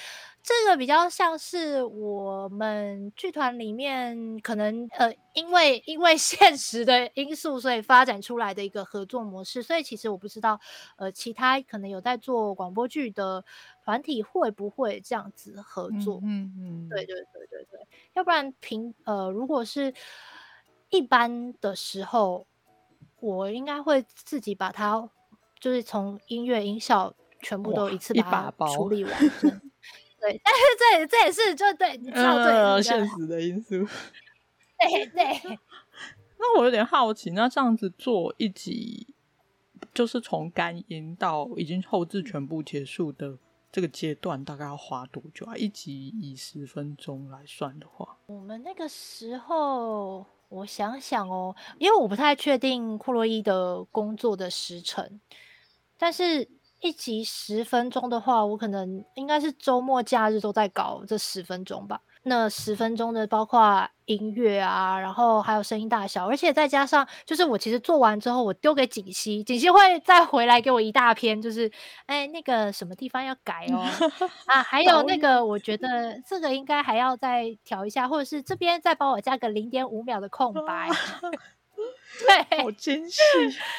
[0.42, 9.62] 这个比较像是我们剧团里面可能呃，因为因为 现实的因素，所以发展出来的一个合作模式。
[9.62, 10.58] 所以其实我不知道，
[10.96, 13.44] 呃，其他可能有在做广播剧的
[13.84, 16.18] 团体会不会这样子合作？
[16.24, 17.86] 嗯嗯，对对对对对。
[18.14, 19.94] 要不然平呃，如果是
[20.90, 22.44] 一般的时候，
[23.20, 25.08] 我应该会自己把它，
[25.60, 29.12] 就是从音乐音效全部都一次把它处理完。
[30.22, 33.70] 对，但是这也这也是就对，你知道对，呃，现实的因素。
[34.78, 35.58] 对 对。
[36.38, 39.14] 那我有点好奇，那这样子做一集，
[39.92, 43.36] 就是从干音到已经后置全部结束的
[43.72, 45.56] 这个阶段，大概要花多久啊？
[45.56, 55.20] 一集以十分钟来算的话，我们那个时候，我想想哦，因为我不太确定库洛伊的工作的时程，
[55.98, 56.48] 但是。
[56.82, 62.00] 一集十分钟的话，我可能应该是周末假日都在搞这十分钟吧。
[62.24, 71.70] 那十分钟的包括音乐啊，然后还有声音大小，而且再加上就是我其实做完之后，我丢给锦溪，锦溪会再回来给我一大篇，就是
[72.06, 73.86] 哎那个什么地方要改哦
[74.46, 80.88] 啊，还有那个我觉得这个应该还要再调一下，或者是这边再帮我加个零点五秒的空白。
[82.50, 83.20] 对，好精细。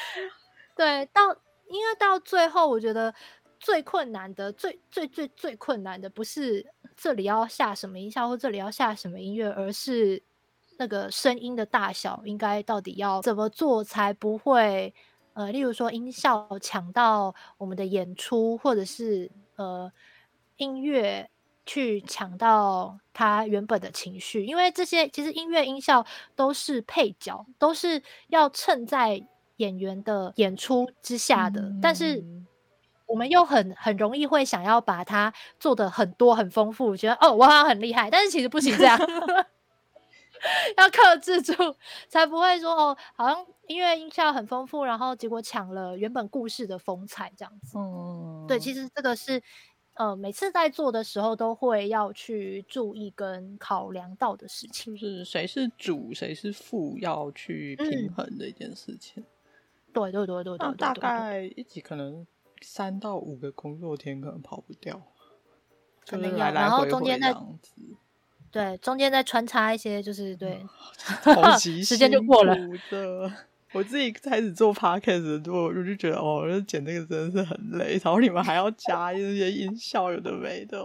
[0.74, 1.36] 对，到。
[1.68, 3.12] 因为到最后，我觉得
[3.58, 6.64] 最困难的、最最最最困难的，不是
[6.96, 10.22] 这里要下什么音效或这里要下什么音乐，而是
[10.78, 14.94] 那个声音的大小，应该到底要怎么做才不会
[15.32, 19.90] 呃，例如说音效抢到我们的演出，或者是呃
[20.58, 21.28] 音乐
[21.64, 26.04] 去抢到它原本的情绪，因为这些其实音乐音效
[26.36, 29.26] 都是配角，都是要衬在。
[29.56, 32.24] 演员的演出之下的，嗯、但是
[33.06, 38.98] 我们又很很容易会想要把它做的很多很丰富，觉得哦，我好像很厉害，但是其实不行，这样。
[40.76, 41.54] 要克制住，
[42.06, 47.78] 才不会说哦，好像音乐音效很丰富，然后结果抢了原本故事的风采，这样子。
[47.78, 49.42] 嗯，对，其实这个是
[49.94, 59.22] 呃，每次在做的时候都会要去注意跟考量到的事情，就是谁是主，谁是副，要去平衡的一件事情。
[59.22, 59.33] 嗯
[59.94, 62.26] 对对对对对，大概一集可能
[62.60, 65.00] 三到五个工作天可能跑不掉，
[66.06, 67.34] 可能要，然后中间再
[68.50, 70.60] 对中间再穿插一些，就是对，
[71.82, 72.54] 时间就过了。
[73.72, 80.78] 我自己开始做 podcast 的时候，我就觉得哦，剪这个真的是很累，然后你们还要加一些音效，有的没的，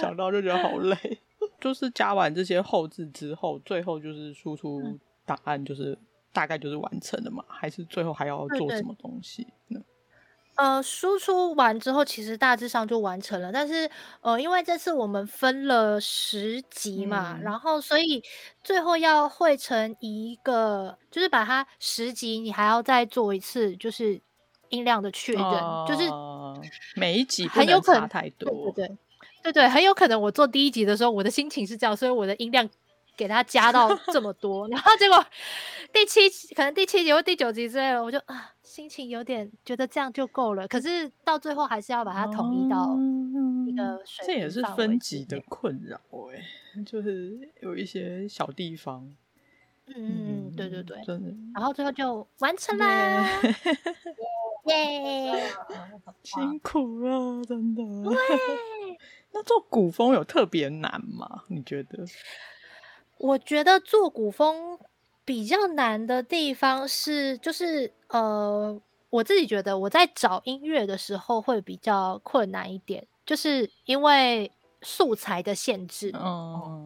[0.00, 0.96] 想到就觉得好累。
[1.58, 5.98] 就是加完这些后置之后，最后就是输出档案，就是。
[6.32, 7.44] 大概就是完成了嘛？
[7.48, 9.80] 还是最后还要做什么东西呢？
[10.54, 13.50] 呃，输出完之后，其实大致上就完成了。
[13.50, 13.90] 但是，
[14.20, 18.22] 呃，因为这次我们分了十集嘛，嗯、然后所以
[18.62, 24.20] 最后要汇成一个，就是把它十集，你还要再做一次，就是
[24.68, 26.10] 音量的确认，呃、就是
[26.96, 28.50] 每一集很有可能差太多。
[28.72, 28.96] 对对对，
[29.44, 32.68] 对对，很有可能我做第一集的时候，我的心情是这样，所以我的音量。
[33.16, 35.24] 给他加到这么多， 然后结果
[35.92, 40.66] 第七可能第七集或第九集之类的，我就啊心情有点觉得这样就够了。
[40.68, 42.96] 可是到最后还是要把它统一到
[43.66, 46.00] 一个水、嗯、这也是分级的困扰
[46.32, 49.14] 哎，就是有一些小地方。
[49.94, 51.28] 嗯嗯，对对对，真的。
[51.54, 52.86] 然后最后就完成啦。
[54.66, 55.52] 耶，
[56.22, 57.82] 辛苦了，真的。
[59.34, 61.44] 那做古风有特别难吗？
[61.48, 62.06] 你觉得？
[63.22, 64.76] 我觉得做古风
[65.24, 68.76] 比较难的地方是，就是呃，
[69.10, 74.50] 我自己觉得我在找音乐的时候会比较困难一点，就是因为
[74.82, 76.10] 素材的限制。
[76.14, 76.80] 哦，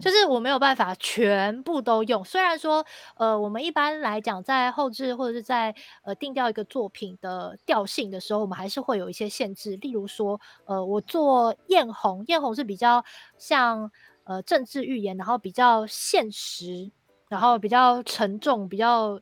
[0.00, 2.24] 就是我没有办法全部都用。
[2.24, 2.82] 虽然说，
[3.16, 5.74] 呃，我们一般来讲在后置或者是在
[6.04, 9.76] 呃定调一个作品的调性的时候，我们还是会有一些限制。
[9.76, 13.04] 例如说，呃，我做艳红，艳红是比较
[13.36, 13.92] 像
[14.24, 16.90] 呃政治预言，然后比较现实，
[17.28, 19.20] 然后比较沉重，比较。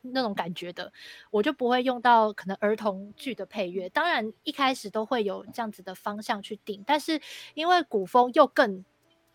[0.00, 0.90] 那种感觉的，
[1.28, 3.88] 我就不会用到可能儿童剧的配乐。
[3.88, 7.20] 当然，一开始都会有这样子的方向去定，但是
[7.54, 8.84] 因为古风又更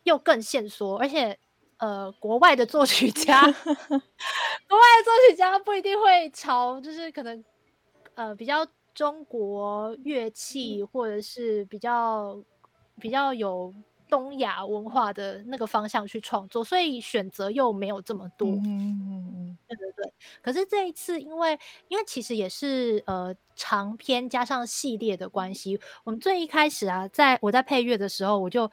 [0.04, 1.38] 又更现缩，而且
[1.78, 7.44] 呃，国外的作曲家， 国外的作曲家不一定会朝，就是可能
[8.16, 8.66] 呃比较
[8.96, 12.42] 中国乐器，或者是比较
[13.00, 13.72] 比较有。
[14.10, 18.48] 东亚文化的那个方向去创作，所以选择又没有这么多。
[18.48, 20.14] 嗯嗯嗯，对对对。
[20.42, 28.70] 可是这一次，因为因为其实也是呃长篇加上系列的关系，我们最一开始啊，在我在配乐的时候，我就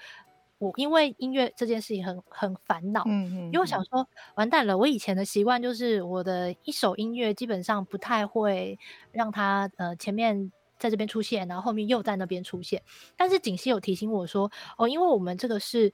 [0.59, 3.03] 我因为音乐这件事情很很烦恼。
[3.07, 3.37] 嗯嗯。
[3.47, 8.79] 因为我想说，完蛋了，我以前的习惯就是我的一首音乐基本上不太会
[9.13, 10.53] 让它呃前面。
[10.81, 12.83] 在这边出现，然后后面又在那边出现。
[13.17, 15.93] 但是锦溪有提醒我说：“哦，因为我们这个是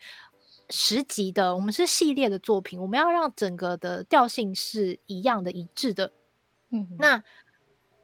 [0.70, 6.12] 十集的，我们是系列的作品，我们要让整个的调性是一样的、一致的。”
[6.70, 7.22] 嗯，那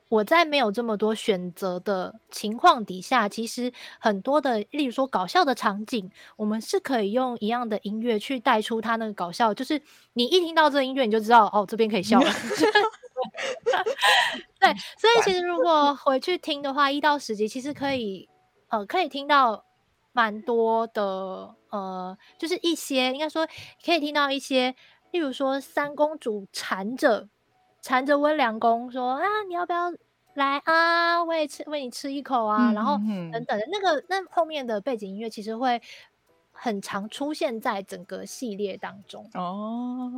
[0.08, 9.54] 我在没有这么多选择的情况底下，其实很多的，例如说搞笑的场景，我们是可以用一样的音乐去带出它那个搞笑。
[9.54, 9.80] 就是
[10.12, 12.30] 你一听到这个音乐，你就知道哦，这边可以笑了。
[14.60, 18.28] 对，所以其实如果回去听的话，一到十集其实可以，
[18.68, 19.64] 呃，可以听到
[20.12, 23.46] 蛮多的，呃，就是一些应该说
[23.84, 24.74] 可以听到一些，
[25.10, 27.28] 例如说三公主缠着
[27.80, 29.92] 缠着温良恭说啊，你要不要
[30.34, 31.22] 来啊？
[31.24, 32.96] 我也吃，喂你吃一口啊，嗯、然后
[33.32, 35.80] 等等的那个那后面的背景音乐其实会
[36.52, 39.28] 很常出现在整个系列当中。
[39.34, 40.10] 哦，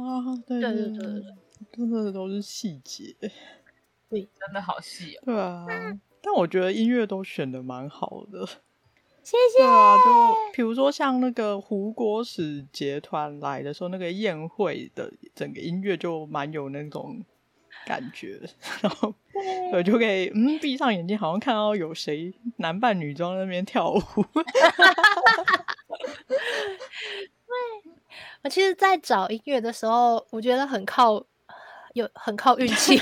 [0.47, 1.35] 对对对对。
[1.73, 3.15] 真的都是细节，
[4.11, 5.23] 对，真的好细哦。
[5.27, 5.67] 对啊，
[6.23, 8.47] 但我觉得音乐都选的蛮好的，
[9.23, 9.63] 谢谢。
[9.65, 17.25] 啊，就比如说像那个胡国使节团来的时候，那个宴会的整个音乐就蛮有那种
[17.87, 18.41] 感觉，
[18.83, 19.15] 然后
[19.73, 23.99] 我就可以嗯闭上眼睛，好像看到有谁男扮女装在那边跳舞。
[24.33, 24.45] 对，
[28.43, 31.25] 我其实，在找音乐的时候，我觉得很靠。
[31.95, 32.95] 有很靠运气，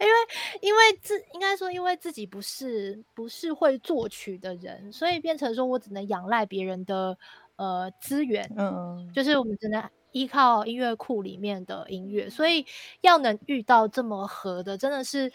[0.00, 0.14] 因为
[0.60, 7.16] 因为自应该说，因为自己不是不是会作曲的人，所以变成说我只能仰赖别人的
[7.56, 9.82] 呃资源，嗯，就是我们只能
[10.12, 12.66] 依靠音乐库里面的音乐，所以
[13.02, 15.30] 要能遇到这么合的，真的是，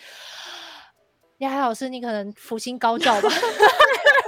[1.37, 3.29] 你海老师，你可能福星高照吧。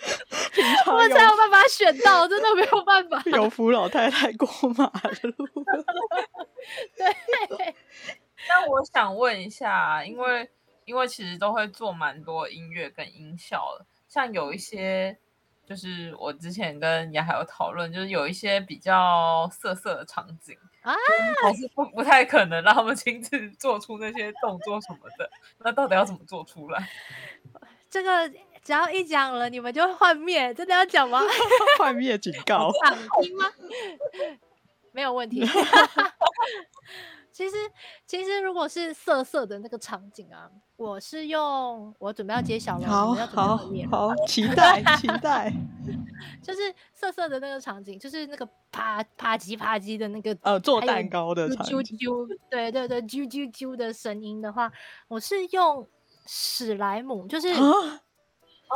[0.86, 3.22] 我才有办法选到，真的没有办法。
[3.26, 4.90] 有扶老太太过马
[5.22, 5.32] 路。
[6.96, 7.74] 对。
[8.48, 10.50] 那我想问一下，因为
[10.86, 15.18] 因为其实都会做蛮多音乐跟音效的，像有一些
[15.66, 20.94] 就是我之前跟雅海有讨论，就是有一些比较色色的场景啊，
[21.44, 25.30] 还是不不太可能让他们亲自做出那些动作什么的。
[25.58, 26.88] 那到底要怎么做出来？
[27.90, 28.32] 这个。
[28.70, 31.20] 只要一讲了，你们就会幻灭，真的要讲吗？
[31.76, 33.50] 幻灭警告，想听吗？
[34.94, 35.44] 没有问题。
[37.32, 37.56] 其实，
[38.06, 43.56] 其实如果是色色的那个场景啊，我是用我准备要揭晓了，好，要好，
[43.90, 45.52] 好，期待，期待。
[46.40, 54.70] 就是色色的那个场景，就是那个啪啪叽啪叽的那个呃做蛋糕的场景，啾啾，对对对，啾啾啾的声音的话，
[55.08, 55.88] 我是用
[56.24, 57.48] 史莱姆，就是。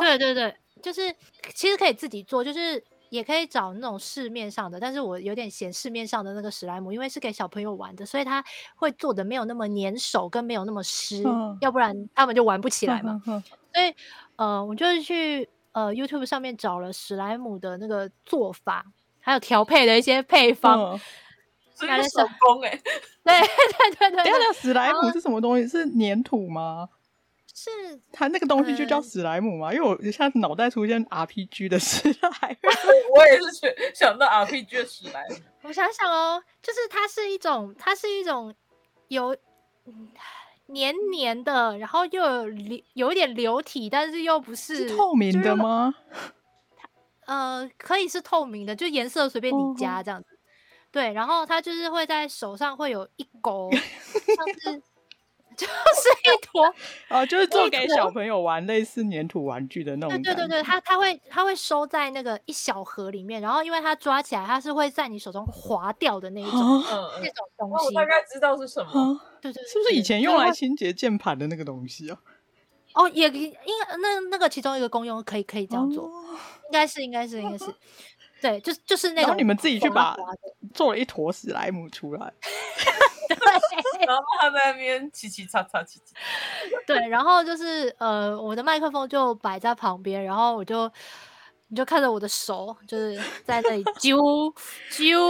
[0.00, 1.14] 对对对，就是
[1.54, 8.44] 其实可以自己做，就是也可以找那种市面上的，但是我有点嫌市面上的那个史莱姆，因为是给小朋友玩的，所以他
[8.76, 13.20] 会做的没有那么粘手，跟没有那么湿，嗯、要不然他们就玩不起来嘛。
[13.26, 13.42] 嗯嗯嗯、
[13.72, 13.94] 所以
[14.36, 18.84] 呃，我就是去呃 YouTube 上面找了史莱姆的那个做法，
[19.20, 20.98] 还有调配的一些配方，
[21.78, 22.70] 是个手工 哎，
[23.22, 24.24] 对对对对。
[24.24, 25.68] 等下，史莱姆是什么东西？
[25.68, 26.88] 是粘土吗？
[27.56, 27.70] 是
[28.12, 29.70] 他那个东西就叫史莱姆嘛？
[29.70, 32.68] 嗯、因为我一下子脑袋出现 RPG 的史莱姆，
[33.14, 35.36] 我也是想到 RPG 的史莱姆。
[35.62, 38.52] 我想想哦，就是它是一种，它是一种
[39.06, 39.36] 有
[40.66, 45.94] 黏黏的，然后又有流有一点流体，但是又不是，是透明的吗？
[47.26, 50.34] 呃，可以是透明的，就颜色随便你加这样子。
[50.34, 50.38] 哦、
[50.90, 54.82] 对，然后它就是会在手上会有一 勾，像是。
[55.56, 56.74] 就是一坨
[57.08, 60.22] 哦，就是做给小朋友玩类似粘土玩具的那种。
[60.22, 67.86] 对对对对，它它会它会收在那个一小盒里面，然后因为它抓起来，它是会在你手中滑掉的那一种，嗯，那种东西。
[67.86, 69.20] 我大概知道是什么。
[69.40, 72.18] 对对，是不是以前用来清洁键盘的那个东西啊？
[72.94, 76.04] 哦，也应该那那个其中一个功用可以可以这样做，
[76.66, 77.74] 应该是应该是应该是，
[78.40, 79.22] 对，就就是那种。
[79.22, 80.16] 然后你们自己去把
[80.72, 82.32] 做了一坨史莱姆出来。
[83.28, 83.36] 对，
[84.06, 85.98] 然后他在那边嘁嘁喳喳，嘁嘁。
[86.86, 90.90] 对，然后就是呃，我的麦克风就摆在旁边，然后我就
[91.68, 94.16] 你就看着我的手，就是在那里揪
[94.90, 95.28] 揪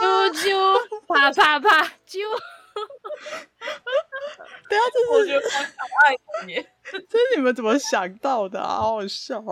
[0.00, 2.20] 揪揪，啪啪啪揪。
[4.68, 5.68] 等下，这是我觉得好可
[6.06, 6.14] 爱
[6.46, 6.62] 的，
[7.10, 8.76] 这是你们怎么想到的啊？
[8.76, 9.42] 好好笑。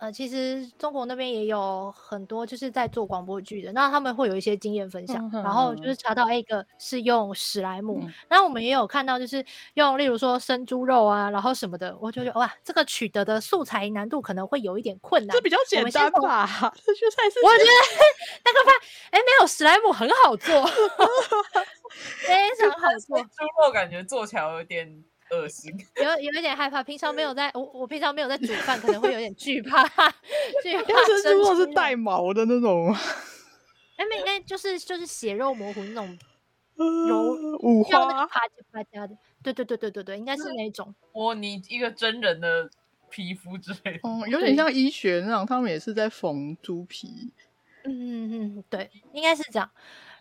[0.00, 9.44] 呃，其实中国那边也有很多就是在做广播剧的，那他们会有一些经验分享，嗯、然后就是查到一个是用史莱姆，那、嗯、我们也有看到就是
[9.74, 15.36] 用例如说生猪肉啊，然后什么的，我就觉得哇，这个取得的素材难度可能会有一点困难。
[15.36, 16.46] 这比较简单吧？
[16.82, 17.70] 这就算是我觉得
[18.42, 18.74] 那个饭
[19.10, 20.66] 哎，没有史莱姆很好做，
[22.26, 25.04] 非常好做，猪肉感觉做起来有点。
[25.30, 25.72] 恶心，
[26.02, 26.82] 有有一点害怕。
[26.82, 29.86] 平常没有在，我我平常没有在煮饭，可能会有点惧怕。
[30.62, 32.94] 惧 怕生猪肉是带毛的那种。
[33.96, 36.18] 哎，没，那就是就是血肉模糊那种，
[36.76, 39.16] 柔五花啪叽啪叽的。
[39.42, 40.94] 对对对对对对，应该是那种。
[41.12, 42.68] 模拟一个真人的
[43.08, 44.00] 皮肤之类的。
[44.02, 47.32] 嗯，有点像医学那种，他们也是在缝猪皮。
[47.84, 49.70] 嗯嗯嗯，对，应该是这样。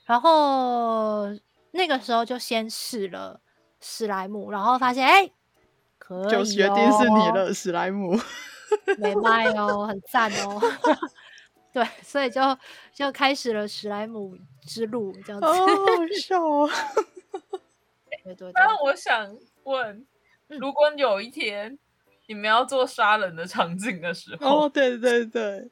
[0.05, 1.27] 然后
[1.71, 3.41] 那个时候就先试了。
[3.81, 5.29] 史莱姆，然后发现哎，
[5.97, 8.17] 可以、哦、就决定是你了，史莱姆，
[8.97, 10.61] 没卖哦，很赞哦，
[11.71, 12.41] 对，所以就
[12.93, 15.65] 就开始了史莱姆之路，这样子， 好好
[16.21, 16.69] 笑哦。
[18.23, 20.05] 对对对，但我想问，
[20.47, 21.77] 如果有一天
[22.27, 25.69] 你们要做杀人的场景的时候，哦，对对对，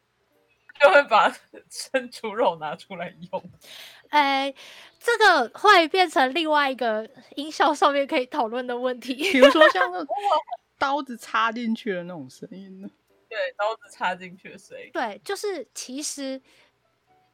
[0.80, 1.32] 就会把
[1.70, 3.44] 生猪肉拿出来用。
[4.10, 4.54] 哎，
[5.00, 10.06] 这个会变成另外一个音效上面可以讨论的问题，比如说像那
[10.78, 12.90] 刀子插进去的那种声音呢？
[13.30, 14.90] 对，刀子插进去的声音。
[14.94, 16.42] 对，就是其实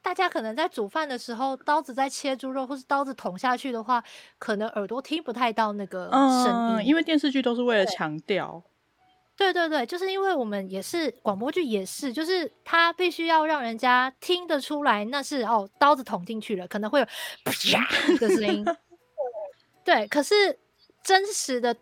[0.02, 4.04] 大家可能在煮饭的时候，刀子在切猪肉，或是刀子捅下去的话，
[4.38, 8.64] 可能耳朵听不太到那个声音，嗯，因为电视剧都是为了强调。
[9.36, 17.06] 对对对，就是因为我们也是广播剧，也是，就是他必须要让人家听得出来，那是哦，刀子捅进去了，可能会有
[17.44, 17.88] 啪
[18.20, 18.64] 的声音。
[19.84, 20.60] 对，可是
[21.04, 21.76] 真实的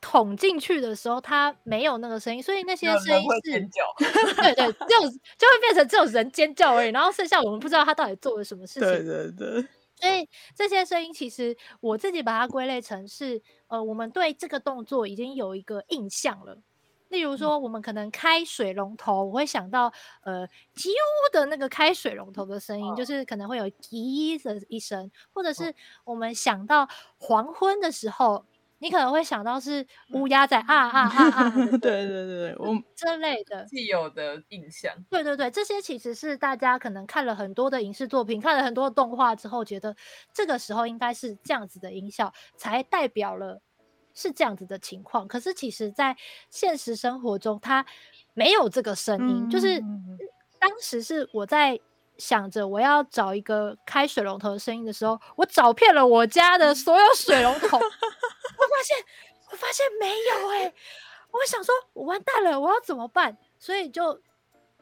[0.00, 3.60] 捅进去的时候，它没有那个声音，所以那些声音是，
[4.42, 5.00] 对对，就
[5.38, 8.82] 就会变成只有人尖叫而已，然后剩下我们不知道他到底做了什么事情。
[8.82, 9.62] 对对对，
[10.00, 16.58] 所以这些声音其实我自己把它归类成是，呃，我们对这个动作已经有一个印象了。
[17.08, 19.92] 例如说，我们可能开水龙头，我会想到
[20.22, 20.88] 呃“啾”
[21.32, 26.88] 的那个开水龙头的声音，就是可能会有“咦”的一声，或者是我们想到
[27.18, 28.44] 黄昏的时候，
[28.78, 31.50] 你可能会想到是乌鸦在啊啊啊啊，
[31.80, 33.64] 对对对，我这类的。
[33.64, 39.94] 既有的印象，对对对，这些其实是大家可能看了很多的影视作品，看了很多动画之后，觉得
[40.34, 43.62] 这个时候应该是这样子的音效，才代表了。
[44.16, 46.16] 是这样子的情况，可是其实，在
[46.48, 47.84] 现实生活中，它
[48.32, 49.46] 没有这个声音。
[49.46, 49.78] 嗯、就是
[50.58, 51.78] 当时是我在
[52.16, 58.96] 想着我要找一个开水龙头的声音的时候，我找遍了我家的所有水龙头，我发现
[59.50, 60.74] 我发现没有哎、欸，
[61.30, 63.36] 我想说我完蛋了，我要怎么办？
[63.58, 64.18] 所以就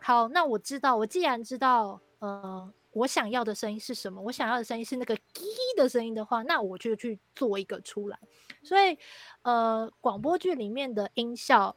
[0.00, 2.72] 好，那我知道，我既然知道，呃。
[2.94, 4.20] 我想要的声音是什么？
[4.22, 5.42] 我想要的声音是那个“滴”
[5.76, 8.18] 的声音的话，那我就去做一个出来。
[8.62, 8.96] 所以，
[9.42, 11.74] 呃，广播剧里面的音效，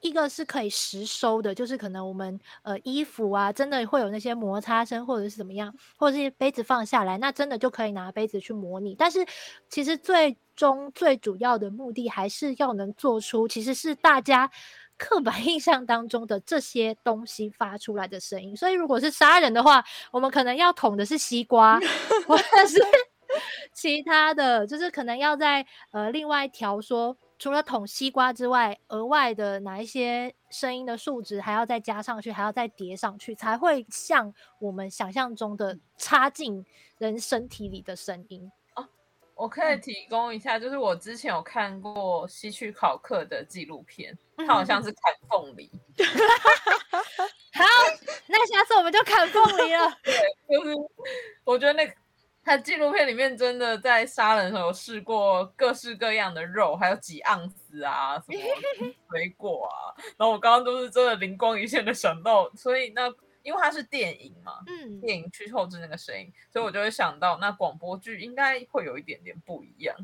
[0.00, 8.94] 一个是可以实收的，就是可能我们呃衣服啊，真的会有那些摩擦声，或者是怎么样，或者是杯子放下来，那真的就可以拿杯子去模拟。
[8.94, 9.26] 但是，
[9.68, 14.50] 其实最终最主要的目的，还是要能做出其实是大家。
[14.96, 21.80] 刻板印象当中的这些东西发出来的声音，所以如果是杀人的话，我们可能要捅的是西瓜，
[22.26, 22.80] 或者是
[23.74, 36.64] 其他的，就是可能要在呃另外调说，除了捅西瓜之外，额外的哪一些声音的数值还要再加上去，还要再叠上去，才会像我们想象中的插进
[36.98, 38.50] 人身体里的声音。
[39.36, 45.70] 我可以提供一下，就是我之前有看过西区考克的纪录片，他好像是砍凤梨。
[47.54, 47.64] 好，
[48.26, 49.90] 那下次我们就砍凤梨了。
[50.02, 50.14] 对，
[50.48, 50.74] 就是
[51.44, 51.92] 我觉得那个
[52.44, 58.38] 他纪录片里面真的在杀人的时候有试过各式各样的肉，还有几盎司啊，什么
[59.10, 59.94] 水果啊。
[60.16, 63.12] 然后我刚刚都是真的灵光一现的想到，所以那。
[63.44, 69.94] 因为它是电影嘛，嗯，电影去后置那个声音，所以我就会想到，那广播剧应该会有一点点不一样，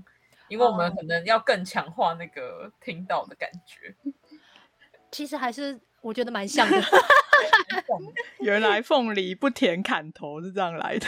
[0.47, 3.93] 因为我们可能要更强化那个听到的感觉。
[5.11, 6.81] 其实还是我觉得蛮像的。
[8.41, 11.07] 原来凤梨不甜砍头是这样来的，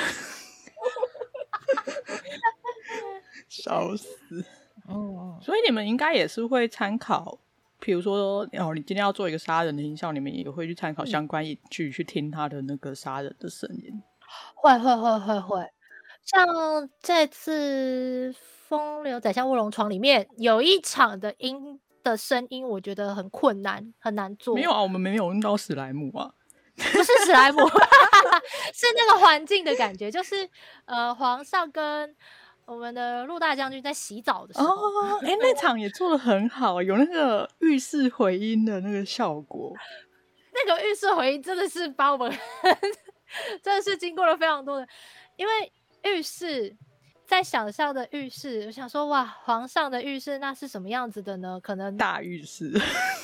[3.49, 4.45] 笑死。
[4.89, 7.39] 哦，所以你们应该也是会参考。
[7.85, 14.01] 比如说，哦，你今天要做一个杀人的音效，你们也会去参考相关影剧，去听他的那个杀人的声音。
[14.55, 15.66] 会会会会会，
[16.24, 16.47] 像
[17.01, 18.30] 这次
[18.68, 24.55] 《风流宰相卧龙床》里面有一场的音的声音，我觉得很困难，很难做。
[24.55, 26.33] 没有啊，我们没有用到史莱姆啊，
[26.76, 27.59] 不是史莱姆，
[28.72, 30.49] 是那个环境的感觉，就是
[30.85, 32.14] 呃，皇上跟。
[32.67, 39.75] 我们的陆大将军在洗澡的时候，哦， 哎，那场也做的很好，有那个浴室回音的那个效果。
[40.55, 42.31] 那个浴室回音真的是把我们，
[43.63, 44.87] 真的是经过了非常多的，
[45.37, 45.73] 因为
[46.05, 46.77] 浴室。
[47.33, 51.59] 在想象的浴室，我想说哇，皇上的浴室那是什么样子的呢？
[51.62, 52.70] 可能大浴室，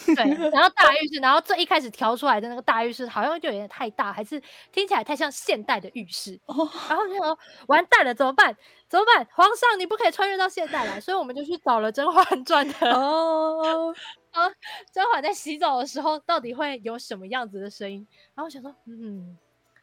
[0.07, 4.43] 对， 然后大浴室，然后最一开始调出来的那个大浴室，好像就有点太大，还是
[4.73, 6.41] 听起来太像现代的浴室。
[6.47, 6.55] 哦，
[6.89, 8.57] 然后就说完蛋了，怎么办？
[8.89, 9.29] 怎么办？
[9.33, 13.95] 皇上，你不可以穿越到现代来，所以我们就去找了《甄嬛传》的哦，
[14.31, 14.49] 啊，
[14.91, 18.09] 甄嬛在洗澡的时候到底会有什么样子的声音？
[18.35, 19.37] 然后我想说，嗯，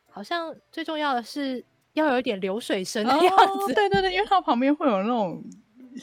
[0.09, 1.63] 好像最重要的是。
[1.95, 5.43] 要有一点流水声的样子，哦，对对对，因为它旁边会有那种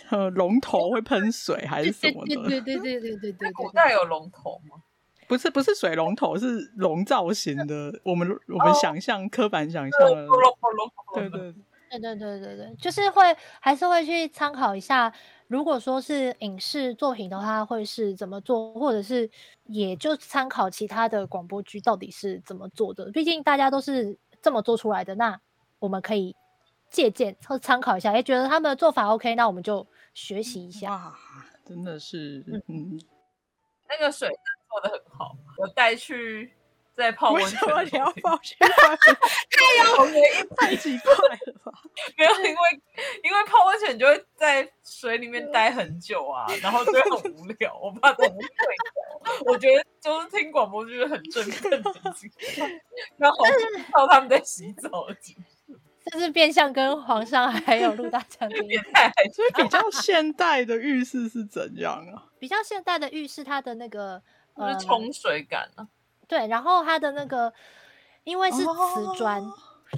[0.09, 3.53] 呃龙头会喷水还是什么的，对对对对对对对。
[3.53, 4.83] 古代有龙头吗？
[5.29, 7.93] 不是不是水龙头，是龙造型的。
[8.05, 10.27] 我们我们想象刻板想象的，
[11.15, 11.41] 对对
[11.91, 15.13] 对对对对对，就是会还是会去参考一下。
[15.49, 19.31] 如果说是影视作品的话，会是怎么做，或者是
[19.65, 23.11] 也就参考其他的广播剧到底是怎么做的。
[23.13, 25.39] 毕竟大家都是这么做出来的，那。
[25.83, 26.35] 我们可以
[26.89, 30.93] 借鉴或参考一下，哎觉得他们的做法 OK，那我们就学习一下。
[30.93, 31.19] 哇，
[31.67, 33.01] 真的是，嗯，嗯
[33.89, 34.29] 那个水
[34.71, 36.53] 做的很好，我带去
[36.95, 37.61] 在泡温泉。
[37.61, 38.55] 为什么你要泡去？
[38.63, 41.73] 太有原因，太奇怪了吧？
[42.17, 42.83] 没有，因为
[43.25, 47.77] 因为泡温泉你就会在水里面待很久啊，然后就会很无聊。
[47.79, 48.43] 我怕这种会
[49.47, 52.81] 我觉得就是听广播剧很振奋的经历，
[53.17, 53.45] 然后
[53.93, 55.35] 到他们在洗澡的经
[56.13, 58.59] 这是变相跟皇上还有陆大将军，
[59.33, 62.29] 所以比较现代的浴室是怎样啊？
[62.39, 64.23] 比较现代的浴室，它的那个
[64.55, 65.89] 呃冲水感啊，
[66.29, 67.51] 对，然后它的那个
[68.25, 69.55] 因为是瓷砖，哦、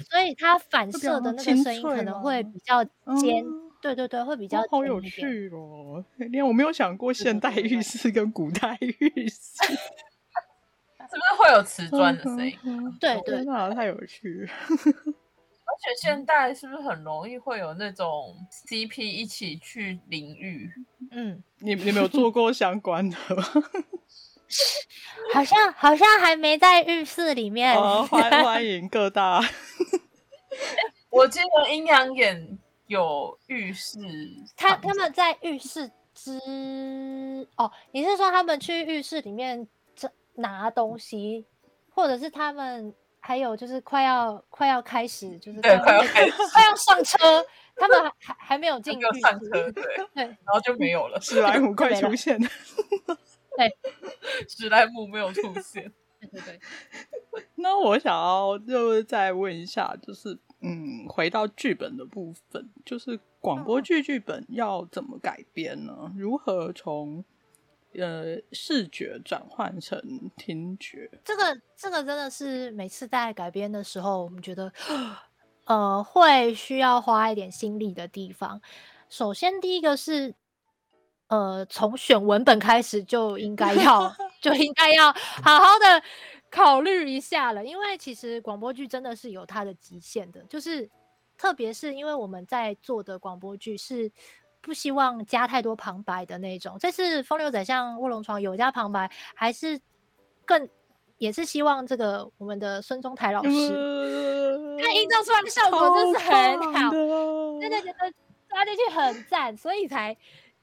[0.08, 2.84] 所以它反射的那个声音可能会比较
[3.18, 4.68] 尖，嗯、对对对，会比较尖。
[4.70, 6.04] 好有趣哦！
[6.16, 12.56] 连我没有想过现代浴室跟古代浴室， 是不是会有瓷砖的声音？
[13.00, 13.44] 对对，
[13.74, 14.48] 太有趣。
[15.66, 18.36] 而且现代是不是很容易会有那种
[18.68, 20.70] CP 一起去淋浴？
[21.10, 23.42] 嗯，你你没有做过相关的吗？
[25.32, 27.74] 好像好像还没在浴室里面。
[28.06, 29.40] 欢欢迎各大。
[31.10, 33.98] 我记得阴阳眼有浴室，
[34.56, 36.38] 他他们在浴室之
[37.56, 39.66] 哦，你是说他们去浴室里面
[40.34, 41.46] 拿东西，
[41.90, 42.94] 或者是他们？
[43.26, 47.16] 还有就是快要快要开始，就是快要快要开始快要上车，
[47.74, 49.72] 他们还还还没有进去上车，对
[50.14, 51.18] 对，然后就没有了。
[51.22, 53.74] 史莱姆快出现，对，
[54.46, 56.60] 史莱姆没有出现， 对对对。
[57.56, 66.12] 那我想要就是再问一下，就是嗯，回到剧本的部分，就是广播剧剧本要怎么改编呢？
[66.14, 67.24] 如何从？
[67.98, 70.00] 呃，视觉转换成
[70.36, 74.72] 听觉，这个这个真的是每次在改编的时候，我们觉得
[75.64, 78.60] 呃会需要花一点心力的地方。
[79.08, 80.34] 首先，第一个是
[81.28, 86.02] 呃从选文本开始就应该要 就应该要好好的
[86.50, 90.90] 考虑一下了，因为其实广播剧真的是有它的极限的，就是
[91.38, 94.10] 特别是因为我们在做的广播剧是。
[94.64, 96.78] 不希望加太多旁白的那种。
[96.80, 99.78] 这次《风流宰相卧龙床》有加旁白，还是
[100.46, 100.66] 更
[101.18, 106.90] 也是希望这个我们的孙中台老师，他营造出来的效果真是很好。
[107.60, 108.12] 真的觉得
[108.48, 110.16] 抓进去很赞，所以才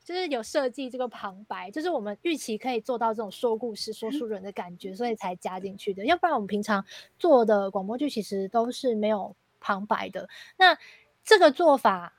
[0.04, 6.04] 就是有设计这个旁白，就是我们预期可以做到这种说故事、说书人的感觉，所以才加进去的。
[6.06, 6.84] 要不然我们平常
[7.20, 10.28] 做的广播剧其实都是没有旁白的。
[10.58, 10.76] 那
[11.24, 12.14] 这个做法，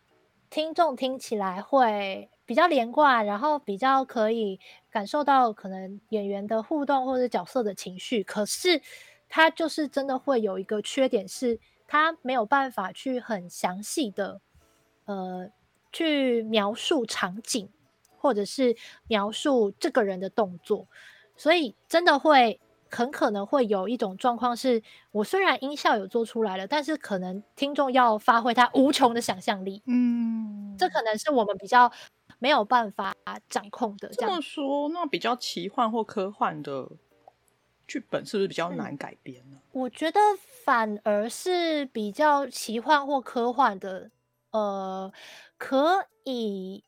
[0.52, 8.22] 听众听起来会比较连贯，然后比较可以感受到可能演员的互动或者角色的情绪。
[8.22, 8.82] 可是
[9.30, 11.58] 它就是真的会有一个缺点是。
[11.84, 14.40] 他没有办法去很详细的，
[15.04, 15.50] 呃，
[15.92, 17.68] 去描述场景，
[18.16, 18.74] 或者是
[19.08, 20.86] 描述这个人的动作，
[21.36, 22.58] 所以真的会
[22.94, 31.90] 很可能会有一种状况是，我虽然音效有做出来了，但是可能听众要发挥他无穷的想象力，嗯，这可能是我们比较
[32.38, 33.14] 没有办法
[33.48, 34.08] 掌控的。
[34.10, 36.88] 这样，这么说，那比较奇幻或科幻的。
[37.84, 39.58] 剧本是不是比较难改编呢？
[39.72, 40.18] 我觉得
[40.64, 44.10] 反而是比较奇幻或科幻的，
[44.52, 45.12] 呃，
[45.58, 46.84] 可以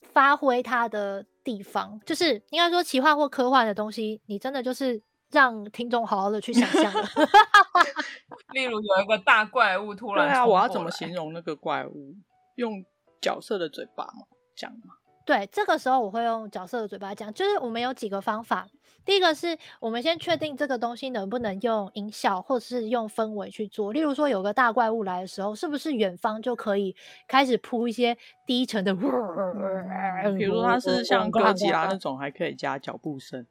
[0.00, 5.00] 发挥它的地方，就是应该说奇幻或科幻的东西，你真的就是
[5.30, 6.92] 让听众好好的去想象。
[8.54, 12.14] 例如有一个大怪物突然，对啊，我要怎么形容那个怪物？
[12.56, 12.84] 用
[13.20, 14.24] 角色的嘴巴吗？
[14.56, 14.94] 讲吗？
[15.24, 18.66] 对，这个时候我会用角色的嘴巴讲，就是我们有几个方法。
[19.04, 23.92] 第一个是我们先确定这个东西能不能用音效或者是用氛围去做。
[23.92, 26.94] 例如说有个大怪物来的时候，是不是远方就可以
[27.26, 28.16] 开始铺一些
[28.46, 28.94] 低沉的？
[28.94, 33.46] 比如说它是像哥吉拉那种，还可以加脚步声。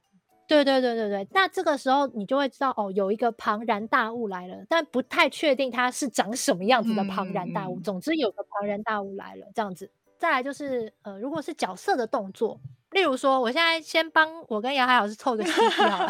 [0.48, 7.80] 对对对对对，那这个时候你就会知道哦，有一个庞然大物来了，但不太确定它是长什么样子的庞然大物。
[7.82, 9.92] 总之有个庞然大物来了，这样子。
[10.18, 12.60] 再来就是，呃，如果是角色的动作，
[12.92, 16.10] 例如说，我现在先帮我跟杨海老师凑个 CP 好了。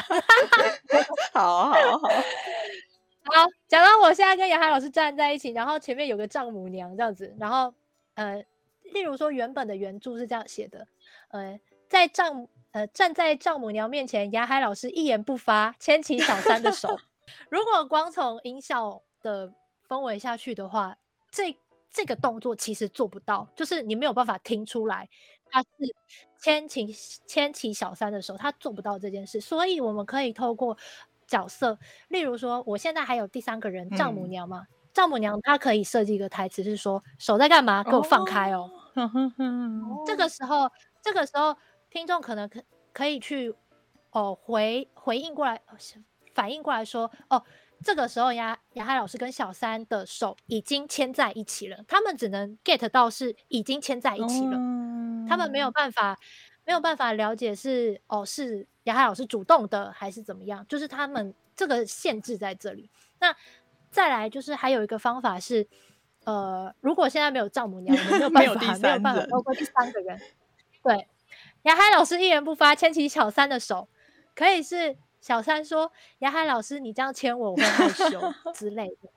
[1.34, 1.98] 好 好好，
[3.26, 7.74] 好，假装我现在跟杨海老师站在一起，然后前面有个丈母娘这样子，然后，
[8.14, 8.42] 呃，
[8.94, 10.88] 例如说原本的原著是这样写的，
[11.30, 11.60] 呃，
[11.90, 12.48] 在丈
[12.78, 16.96] 呃站在丈母娘面前，杨海老师一言不发，牵起小三的手。
[17.50, 19.52] 如果光从音效的
[19.88, 20.96] 氛围下去的话，
[21.32, 21.58] 这。
[21.90, 25.10] 这个动作其实做不到，就是你没有办法听出来
[25.50, 25.68] 他是
[26.40, 26.94] 牵起
[27.26, 29.42] 牵起小三的手，他做不到这件事。
[29.42, 30.78] 所以我们可以透过
[31.26, 37.84] 角色，例如说，我现在还有第三个人丈母娘嘛，嗯、丈母娘她可以设计一个台词是说：“手在干嘛？
[37.84, 38.70] 给我放开哦。
[38.94, 40.70] 哦”这个时候，
[41.02, 41.56] 这个时候
[41.98, 42.62] 听众可能可
[42.94, 43.54] 可以去
[44.12, 45.62] 哦回回应过来，
[46.34, 47.44] 反应过来说：“哦。”
[47.84, 51.78] 这个时候，雅雅海老师跟小三的手已经牵在一起了。
[51.88, 56.18] 他们只能 get 到是已经牵在一起了，嗯、他们没有办法
[56.66, 62.90] 没有办法了解是哦是雅海老师主动的还是怎么样，就是他们这个限制在这里。
[63.20, 63.36] 那
[63.92, 65.68] 再来就是还有一个方法是，
[66.24, 67.96] 呃，如果现在没有丈母娘，
[68.32, 70.20] 没有办法没有办法包括第三个人，
[70.82, 71.08] 对，
[71.68, 73.88] 牙海老师一言不发，牵起小三的手，
[74.34, 74.98] 可以是。
[75.20, 78.22] 小三说：“雅海老师，你这样牵我，我会害羞
[78.54, 79.10] 之类的。”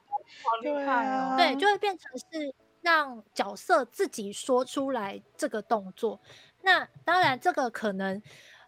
[0.42, 1.36] 好厉害哦！
[1.36, 6.18] 对，就会变成是让角色自己说出来这个动作。
[6.62, 8.20] 那当然，这个可能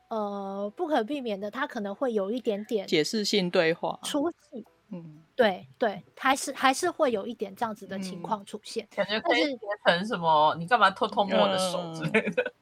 [0.08, 4.64] 呃不可避免的，他可能会有一点点解释性对话出戏。
[4.90, 8.86] 嗯，对对，还是还是会有一点这样子的情况出现。
[8.94, 10.54] 感觉可以变成什么？
[10.58, 12.52] 你干嘛偷偷摸我的手之类的？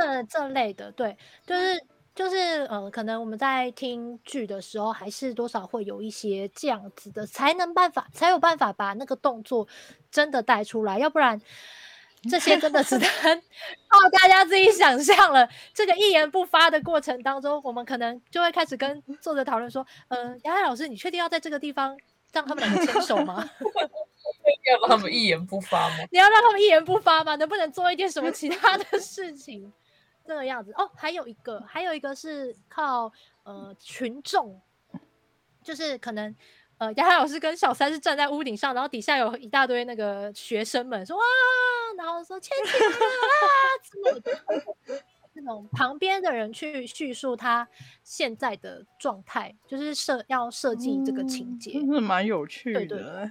[0.00, 1.80] 嗯，这类的，对，就是。
[2.12, 9.66] 就是呃，可能我们在听剧的时候，还是多少会有一些这样子的，才能办法才有办法把那个动作
[10.10, 11.40] 真的带出来，要不然
[12.28, 13.08] 这些 真的只能
[13.88, 15.48] 靠大家自己想象了。
[15.72, 21.96] 这个一言不发的过程当中，我们可能就会开始跟作者讨论说：“呃，杨海老师，你确定要在这个地方
[22.32, 23.48] 让他们两个牵手吗？
[24.66, 25.94] 要让他们一言不发吗？
[26.10, 27.36] 你要让他们一言不发吗？
[27.36, 29.72] 能不能做一点什么其他的事情？”
[30.30, 33.12] 这个样子哦，还有一个，还有一个是靠
[33.42, 34.60] 呃群众，
[35.60, 36.32] 就是可能
[36.78, 41.22] 呃雅海老师跟小三是站在屋顶上，然后底下有一大堆那个学生们说哇，
[41.98, 45.02] 然后说牵起来了啊之类的，
[45.34, 47.68] 那种旁边的人去叙述他
[48.04, 52.78] 现在的状态，就是设要设计这个情节，嗯、是蛮有趣的。
[52.78, 53.30] 对对对，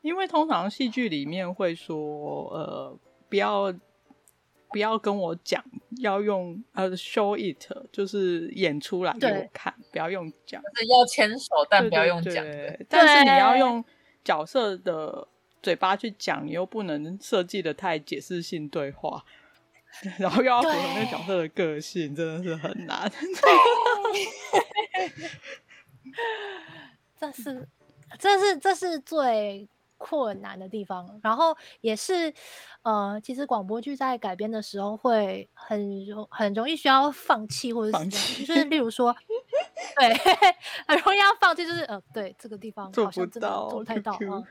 [0.00, 1.96] 因为通常戏剧里面会说
[2.50, 2.96] 呃
[3.28, 3.74] 不要。
[4.76, 5.64] 不要跟我讲，
[6.02, 10.60] 要用呃 show it，就是演出来给我看，不要用讲。
[10.60, 12.44] 就是要牵手，但不要用讲。
[12.86, 13.82] 但是你要用
[14.22, 15.26] 角色的
[15.62, 19.24] 嘴巴去讲，你又不能设计的太解释性对话，
[20.20, 23.10] 然后又要符合那个角色的个性，真的是很难。
[27.18, 27.66] 这是，
[28.20, 29.66] 这是，这是最
[29.98, 32.32] 困难的地方，然后也是，
[32.82, 39.14] 呃，其实广播剧在改编的时候会很容很容易需要放弃或者是就是例如说，
[39.98, 40.12] 对，
[40.86, 44.44] 很容易要放弃，就是呃，对这个地方好像真的做不太到啊、呃。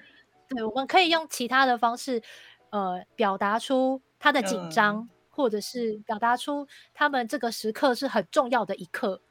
[0.48, 2.22] 对，我们可以用其他的方式，
[2.70, 9.22] 呃，表达出他的紧张，嗯、或者是表达出他们这个时刻是很重要的一刻，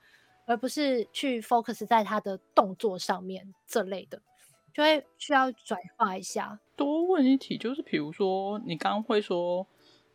[0.47, 4.21] 而不是去 focus 在他的动作上面这类的。
[4.75, 6.59] 就会需要转化一下。
[6.77, 9.65] 多问一题，就是比如说你刚刚会说，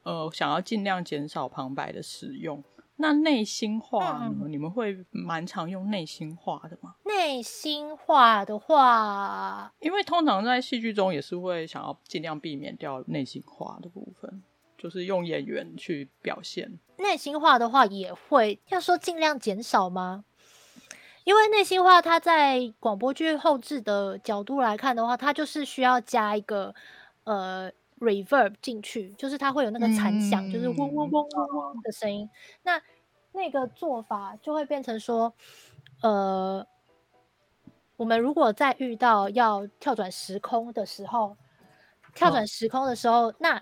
[0.03, 2.61] 呃，想要尽量减少旁白的使用，
[2.97, 4.35] 那内心话呢？
[4.43, 6.95] 嗯、你们会蛮常用内心话的吗？
[7.05, 14.43] 内心话的话，因为通常在戏剧中也是会想要尽量避免掉内心话的部分，
[14.77, 16.77] 就是用演员去表现。
[16.97, 20.25] 内心话的话也会，要说尽量减少吗？
[21.29, 26.73] 因为内心话，它在广播剧后置的角度来看的话，它就是需要加一个
[27.23, 32.27] 呃 reverb 进去，就是它会有那个残响，嗯、就是嗡嗡嗡嗡嗡的声音。
[32.63, 32.81] 那
[33.31, 35.31] 那个做法就会变成说，
[36.01, 36.65] 呃，
[37.95, 41.37] 我们如果在遇到要跳转时空的时候，
[42.15, 43.61] 跳转时空的时候，哦、那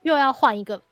[0.00, 0.82] 又要换一个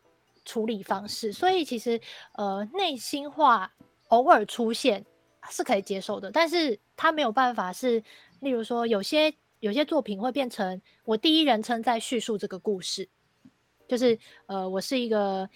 [0.44, 1.32] 处理方式。
[1.32, 1.98] 所以其实
[2.32, 3.72] 呃，内心话
[4.08, 5.06] 偶尔出现。
[5.48, 8.02] 是可以接受的，但是他没有办法是，
[8.40, 13.08] 例如说，有些有些作品会变成我第一人称在叙述这个故事，
[13.88, 15.48] 就是呃，我是一个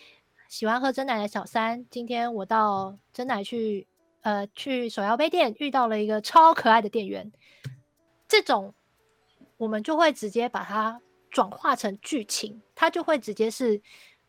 [0.49, 3.87] 喜欢喝珍奶的小三，今天我到珍奶去，
[4.23, 7.31] 呃，去手摇杯店遇到了一个超可爱的店员，
[8.27, 8.75] 这种
[9.59, 13.83] 我们就会直接把它转化成剧情，它就会直接是，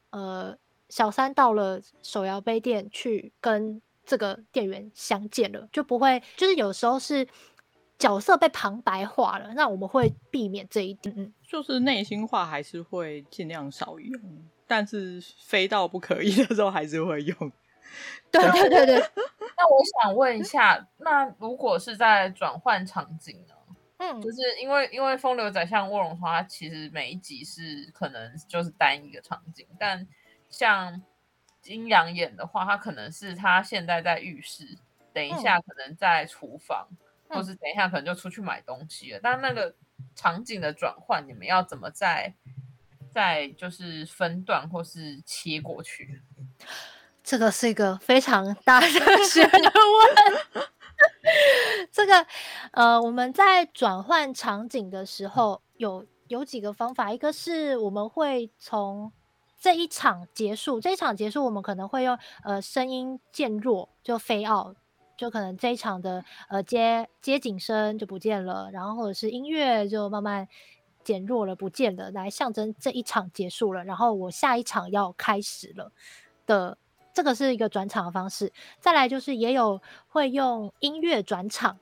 [0.09, 0.57] 呃，
[0.89, 3.81] 小三到了手摇杯店去跟。
[4.05, 7.27] 这个店员相见了，就不会，就是有时候是
[7.97, 11.13] 角色被旁白化了，那我们会避免这一点。
[11.17, 14.21] 嗯，就是内心话还是会尽量少用，
[14.67, 17.51] 但是非到不可以的时候还是会用。
[18.31, 18.95] 对对对对。
[19.57, 23.55] 那我想问一下，那如果是在转换场景呢？
[23.97, 30.07] 嗯，就是因为因为《风流宰相卧龙床》它其实每一集是可能就是单一个场景，但
[30.49, 31.01] 像。
[31.65, 34.77] 金阳眼的话，他可能是他现在在浴室，
[35.11, 36.87] 等一下可能在厨房，
[37.29, 39.17] 嗯、或是等一下可能就出去买东西了。
[39.17, 39.73] 嗯、但那个
[40.13, 42.31] 场景的转换，你们要怎么在
[43.11, 46.21] 再就是分段或是切过去？
[47.23, 48.87] 这个是一个非常大的
[49.27, 49.51] 学问。
[51.91, 52.27] 这个
[52.73, 59.11] 呃，我们在转换场景的时候有有几个方法，一个是我们会从。
[59.59, 64.75] 这一场结束，这一场结束，我们可能会用呃声音渐弱，就飞奥
[65.17, 70.47] 就可能这一场的呃接接景声就不见了，然后或者是音乐就慢慢
[71.03, 75.91] 减弱了，不见了，来象征这一场结束了，然后我下一场要开始了
[76.45, 76.77] 的，
[77.13, 78.51] 这个是一个转场的方式。
[78.79, 81.79] 再来就是也有会用音乐转场，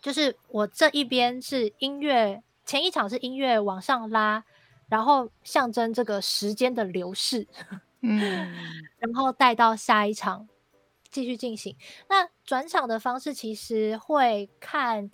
[0.00, 4.44] 就是我这一边是音乐，前一场是音乐往上拉。
[4.88, 7.46] 然后象征这个时间的流逝，
[8.02, 8.18] 嗯，
[8.98, 10.48] 然后带到下一场
[11.10, 11.76] 继续进行。
[12.08, 15.10] 那转场的方式其实会看，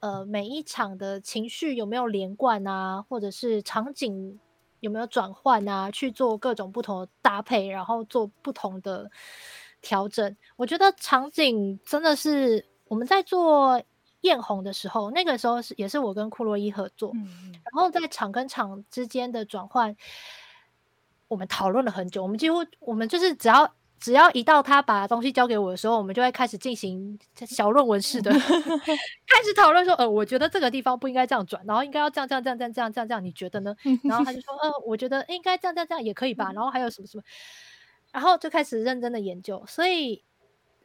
[0.00, 4.38] 呃，每一场的情绪有没有连贯啊，或者是场景
[4.80, 9.10] 有没有转换啊，去做各种不同的搭配，然后做不同的
[9.80, 10.36] 调整。
[10.56, 13.82] 我觉得场景真的是我们在做。
[14.22, 19.94] 艳红的时候，那个时候是也是我跟库洛伊合作，嗯、然后在场跟场之间的转换，
[21.28, 22.22] 我们讨论了很久。
[22.22, 28.30] 我们几乎我们就是只要只要一到他把东西交给我的时候，我们就会开始进行小论文式的
[29.26, 33.74] 开始讨论说，呃，我觉得这个地方不应该这样转，然后应该要这样这样这样这样这样这样这样，你觉得呢？
[34.04, 36.52] 然后他就说，呃，我觉得应该这样这样这样也可以吧。
[36.52, 37.22] 然后还有什么什么，
[38.12, 40.25] 然后就开始认真的研究，所以。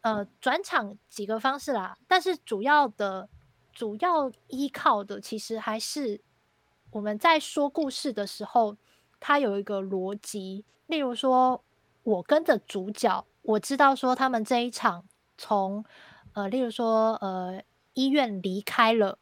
[0.01, 3.29] 呃，转场几个方式啦，但是主要的、
[3.71, 6.21] 主要依靠的，其实还是
[6.91, 8.75] 我们在说故事的时候，
[9.19, 10.65] 它有一个逻辑。
[10.87, 11.63] 例如说，
[12.03, 15.05] 我跟着主角，我知道说他们这一场
[15.37, 15.85] 从
[16.33, 17.61] 呃，例如说呃，
[17.93, 19.19] 医院离开了，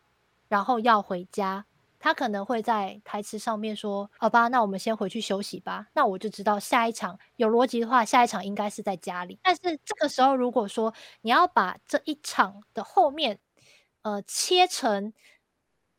[0.48, 1.66] 然后要回家。
[2.00, 9.38] 他可能会在台词上面说：“好吧，那我们先回去休息吧。”那我就知道下一场有逻辑的话，下一场应该是在家里。
[9.44, 13.38] 但是这个时候，如果说你要把这一场的后面，
[14.04, 15.12] 呃，切成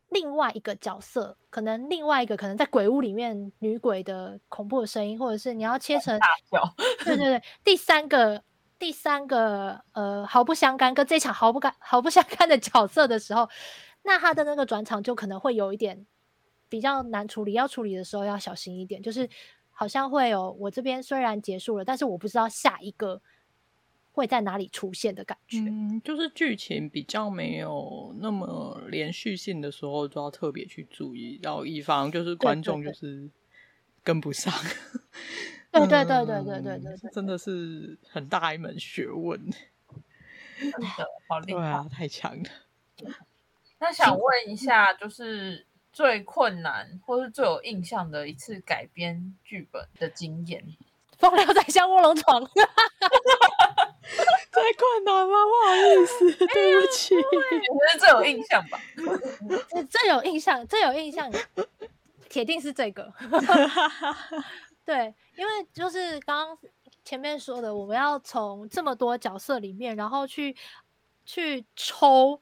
[0.09, 6.19] 另外一个角色，可能另外一个可能在鬼屋里面女鬼的恐怖的声音，或者是你要切成，
[7.05, 8.43] 对对对，第三个
[8.79, 13.47] 第三个呃毫不相干跟这场毫不干毫不相干的角色的时候。
[14.03, 16.07] 那他的那个转场就可能会有一点
[16.69, 19.29] 比较难处理，要处理的时候要小心一点，就是
[19.71, 23.21] 好像会有我这边虽然结束了，但是我不知道下一个
[24.13, 25.59] 会在哪里出现的感觉。
[25.59, 33.31] 嗯，就是剧情比较没有那么连续性的时候，就要特别去注意，然后以防就是观众就是
[34.03, 34.53] 跟不上。
[35.73, 39.41] 对对对对对对对，真的是很大一门学问。
[40.59, 42.49] 真的好厉害啊，太强了。
[43.81, 50.63] 那想问一下，就是最困难或是最有印象的一次改编剧本的经验？
[51.19, 52.51] 风流宰相卧龙床， 太
[54.73, 55.35] 困难吗？
[55.45, 57.15] 不好意思，对不起。
[57.17, 57.29] 我觉
[57.93, 58.79] 得最有印象吧。
[59.91, 61.31] 最有印象，最有印象，
[62.29, 63.13] 铁定是这个。
[64.85, 66.59] 对，因为就是刚刚
[67.05, 70.57] 前面说的，我们要从这么多角色里面，然后去
[71.27, 72.41] 去抽，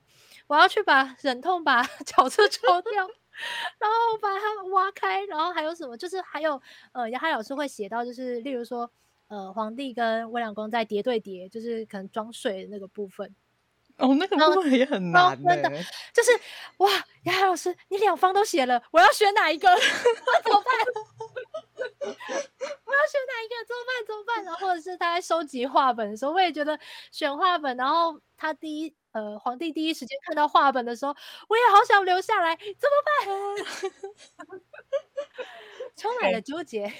[0.48, 3.06] 我要去把忍痛把 角色抽掉，
[3.78, 5.96] 然后把它挖开，然后还有什么？
[5.96, 6.60] 就是还有
[6.92, 8.90] 呃，杨海老师会写到，就是例如说
[9.28, 13.32] 呃，皇帝跟温良恭在叠对叠，就是可能装睡的那个部分。
[13.98, 15.68] 哦，那个部分也很难，真的
[16.14, 16.30] 就是
[16.78, 16.88] 哇，
[17.24, 19.68] 杨海老师，你两方都写了，我要选哪一个？
[20.44, 20.72] 怎么办？
[21.78, 23.54] 我要选哪一个？
[23.66, 24.06] 怎么办？
[24.06, 24.44] 怎么办？
[24.44, 26.78] 然后或者是他在收集画本的时候，我也觉得
[27.12, 27.76] 选画本。
[27.76, 31.14] 然后他第一呃，皇帝第一时间看到画本的时候，
[31.48, 34.60] 我也好想留下来，怎么办？
[35.96, 36.92] 充满了纠结，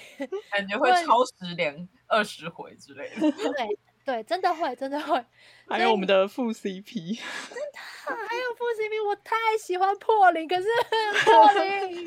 [0.51, 3.31] 感觉会 超时连二十回之类的。
[3.53, 3.79] 对。
[4.09, 5.23] 对，真的会，真的会。
[5.69, 10.63] 还有我们的副 CP，真的还有副 CP，我太喜欢破零，可是
[11.25, 12.05] 破零，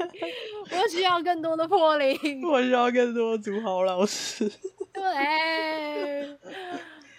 [0.83, 4.51] 我需要更多的破零， 我需要更多的祖豪老师。
[4.93, 6.37] 对，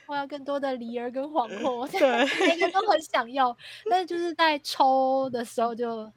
[0.05, 2.01] 我要更多的梨儿跟黄货，对，
[2.45, 3.55] 每个都很想要，
[3.89, 6.11] 但是就是在抽的时候就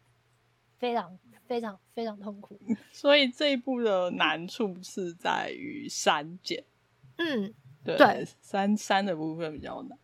[0.76, 2.58] 非常非常非常痛苦。
[2.90, 6.64] 所以这一部的难处是在于删减，
[7.18, 7.54] 嗯。
[7.94, 9.98] 对，三三的部分比较难。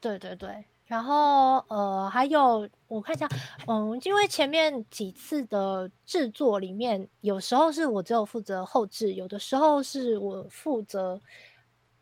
[0.00, 3.28] 对对对，然后呃，还有我看一下，
[3.66, 11.20] 嗯，因为前面几次的制作里面，有时候是我只有负责后置，有的时候是我负责。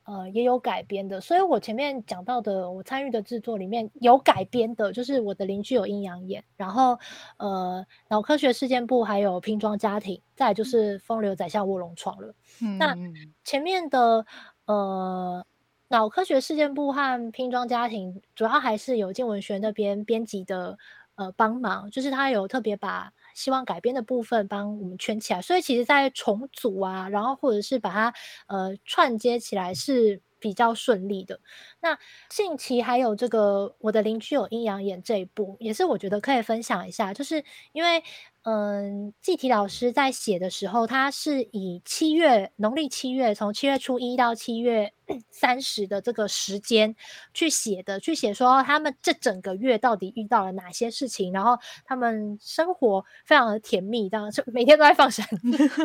[0.05, 6.99] 呃，也有改编的，所以我前面讲到的，我参与的制作里面有改编的，就是我的邻居有阴阳眼，然后
[7.37, 12.35] 呃，脑科学事件部还有拼装家庭，再就是风流宰相卧龙床了。
[12.61, 12.97] 嗯，那
[13.45, 14.27] 前面的
[14.71, 15.45] 呃，
[15.89, 20.79] 脑科学事件簿和拼装家庭，主要还是有镜文学那边编辑的
[21.17, 23.13] 呃帮忙，就是他有特别把。
[23.33, 28.13] 希望改编的部分帮我们圈起来，所以其实，在重组啊，然后或者是把它
[28.49, 31.41] 呃串接起来是比较顺利的。
[31.81, 31.97] 那
[32.29, 37.43] 近期还有这个我的邻居有阴阳眼这一部，也是我觉得可以分享一下，就是
[37.73, 38.03] 因为。
[38.43, 44.95] 嗯，季题老师在写的时候，他是以七月农历七月，从七月初一到七月
[45.31, 46.95] 三十的这个时间
[47.33, 55.27] 去写的，去写说他们这整个月到底遇到了哪些事情，然后他们生活非常的甜蜜，这样就每天都在放闪，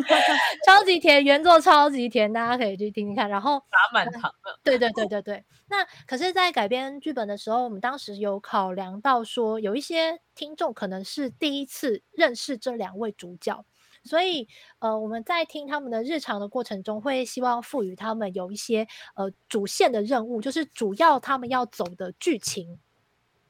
[0.66, 3.30] 超级甜，原作超级甜，大家可以去听听看。
[3.30, 5.44] 然后打满堂了，对对对对对。
[5.68, 13.66] 那可是，在改编剧本的时候，我们当时有考量到说，有一些听众可能是第一次认识这两位主角，
[14.06, 14.48] 所以
[14.80, 22.80] 呃，我们在听他们的日常的过程中，会希望赋予他们有一些呃主线的任务，就是主要他们要走的剧情，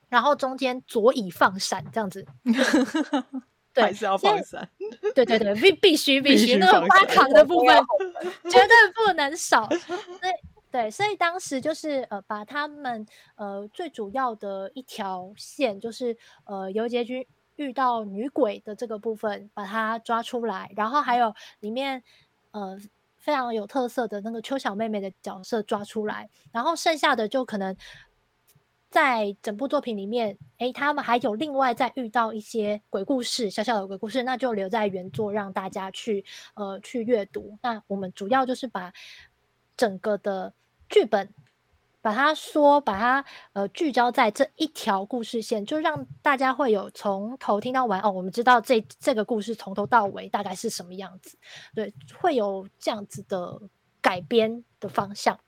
[0.09, 2.25] 然后中间左以放闪这样子。
[3.73, 4.67] 对，还是要放闪。
[5.13, 7.75] 对对对，必 必须必须，那个挖扛的部分
[8.49, 9.67] 绝对不能少。
[9.67, 10.31] 对。
[10.71, 17.25] 对，所以当时就是呃，把他们呃最主要的一条线，就是呃游婕妤
[17.55, 22.03] 遇到女鬼的这个部分，把它抓出来，然后还有里面
[22.51, 22.77] 呃
[23.17, 27.75] 非常有特色的那个秋小妹妹的角色抓出来，然后剩下的就可能
[28.89, 36.23] 在整部作品里面，诶，他们还有另外再遇到一些鬼故事，小小的鬼故事，那就留在原作让大家去
[36.55, 37.57] 呃去阅读。
[37.61, 38.93] 那我们主要就是把
[39.75, 40.53] 整个的。
[40.87, 41.33] 剧本
[42.05, 48.11] 把它说，把它呃聚焦在这一条故事线，就让大家会有从头听到完哦。
[48.11, 51.35] 我们知道这这个故事从头到尾大概是什么样子，
[51.73, 53.59] 对，会有这样子的
[54.01, 55.39] 改编的方向。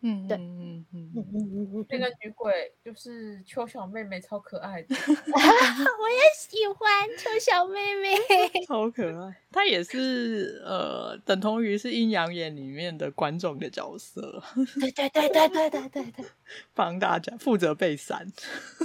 [0.00, 4.88] 嗯，对，嗯嗯嗯嗯嗯，那个女鬼就是秋小妹妹，超可爱的。
[4.94, 8.14] 我也喜欢秋小妹妹，
[8.68, 9.42] 超可爱。
[9.50, 14.40] 她也是呃，等同于是阴阳眼里面的观众的角色。
[14.80, 16.24] 对对对对对对对对，
[16.74, 18.24] 帮大家负责背伞。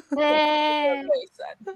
[0.09, 0.17] 对，
[1.03, 1.75] 背伞。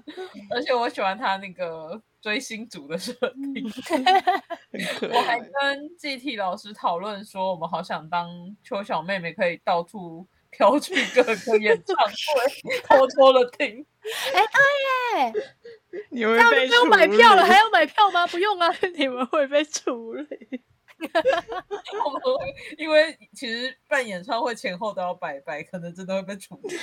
[0.50, 3.12] 而且我喜欢她那个追星族的设
[3.54, 3.64] 定。
[5.12, 5.38] 我还。
[5.40, 8.28] 跟 GT 老师讨论说，我们好想当
[8.62, 13.84] 邱小妹妹，可以到处飘去各个演唱会，偷偷的听。
[14.32, 15.32] 哎，
[15.90, 18.26] 对耶，你们被这样不用买票了，理还要买票吗？
[18.28, 18.68] 不用啊。
[18.96, 20.62] 你们会被处理。
[22.04, 26.76] 我们会因为其实办演唱会前后都要拜拜，可能真的会被处理。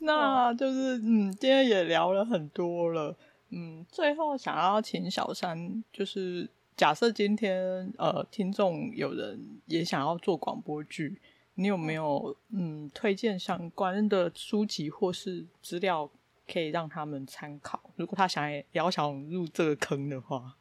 [0.00, 3.16] 那就是嗯，今天也聊了很多了，
[3.50, 11.20] 嗯，最后想要请小三，就是假设今天呃听众有人也想要做广播剧，
[11.54, 16.08] 你有没有嗯推荐相关的书籍或是资料
[16.50, 17.80] 可以让他们参考？
[17.96, 20.56] 如果他想也要想入这个坑的话，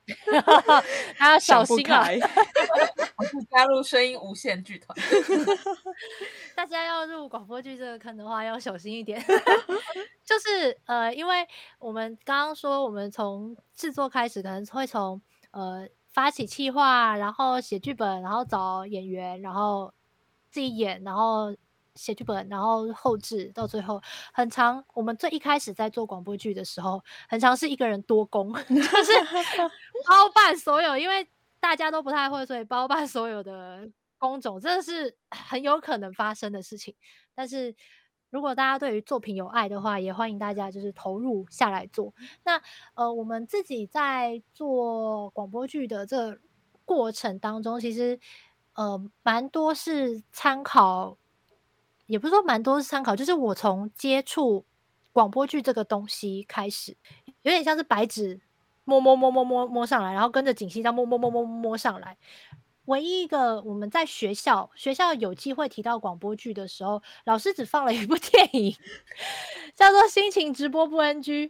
[1.15, 2.05] 他要小心啊！
[3.17, 4.95] 我是加入声音无限剧团。
[6.55, 9.19] 大家要入广播剧这个坑的话，要小心一点。
[10.23, 11.47] 就是呃，因为
[11.79, 15.19] 我们刚刚说，我们从制作开始，可能会从
[15.51, 19.91] 呃发起企划，然后写剧本，然后找演员，然后
[20.51, 21.55] 自己演，然后
[21.95, 23.99] 写剧本，然后后置，到最后
[24.31, 24.85] 很长。
[24.93, 29.11] 我们最一开始在做广播剧的时候，很长是一个人多工，就是
[30.07, 31.27] 包办所有，因为
[31.67, 33.89] 大家都不太会，所以包办所有的。
[34.19, 36.95] 工种真的是很有可能发生的事情，
[37.35, 37.75] 但是
[38.31, 42.11] 如果大家对于作品有爱的话，也欢迎大家就是投入下来做。
[42.43, 42.59] 那
[42.95, 46.39] 呃，我们自己在做广播剧的这
[46.83, 48.19] 过程当中，其实
[48.73, 51.15] 呃蛮多是参考，
[52.07, 54.65] 也不是说蛮多是参考，就是我从接触
[55.13, 56.97] 广播剧这个东西开始，
[57.43, 58.41] 有点像是白纸
[58.87, 62.17] 摸摸摸摸摸摸上来，然后跟着景熙这样摸摸摸摸摸上来。
[62.85, 68.73] 唯一一个我们在学校学校有机会提到广播剧的时候，老师只放了一部 电影，
[69.75, 71.49] 叫做《心情直播不 NG》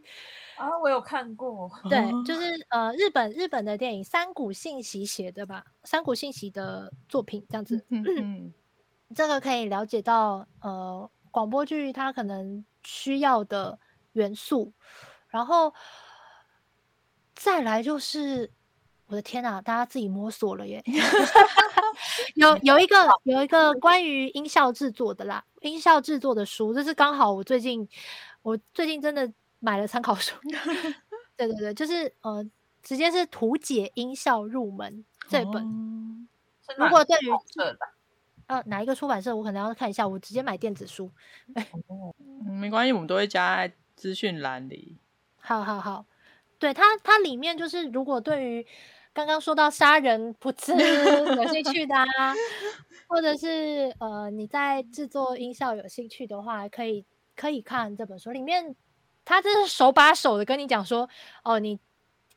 [0.58, 1.70] 啊，我有看过。
[1.88, 7.86] 对，就是呃日本日本的电影，三谷幸喜写的吧，三谷幸喜的作品这样子。
[7.90, 8.54] 嗯嗯，
[9.14, 13.78] 这个可以了解到呃广播剧它可能需要的
[14.14, 14.74] 元素，
[15.28, 15.72] 然后
[17.38, 18.52] 再来就是。
[19.10, 20.84] 我的天啊，大家自己摸索了耶！
[22.36, 27.88] 有有一个有一个关于音效制作的啦，音效制作的书，这是刚好我最近
[28.42, 30.36] 我最近真的买了参考书。
[31.38, 32.46] 对对对，就是呃，
[32.84, 35.64] 直接是图解音效入门这本。
[35.64, 36.28] 嗯、
[36.76, 37.30] 如果对于
[38.48, 40.06] 呃哪一个出版社，我可能要看一下。
[40.06, 41.10] 我直接买电子书。
[41.56, 44.98] 嗯、没关系，我们都会加在资讯栏里。
[45.38, 46.06] 好好好，
[46.60, 48.66] 对它它里面就是如果对于
[49.14, 50.72] 刚刚说到杀人不吃
[51.36, 52.34] 有兴趣的啊，
[53.08, 57.04] 或者是呃你在制作音效有兴趣的话，可以
[57.36, 58.76] 可以看这本书里面，
[59.26, 61.10] 他这是手把手的跟你讲说，
[61.44, 61.80] 哦，你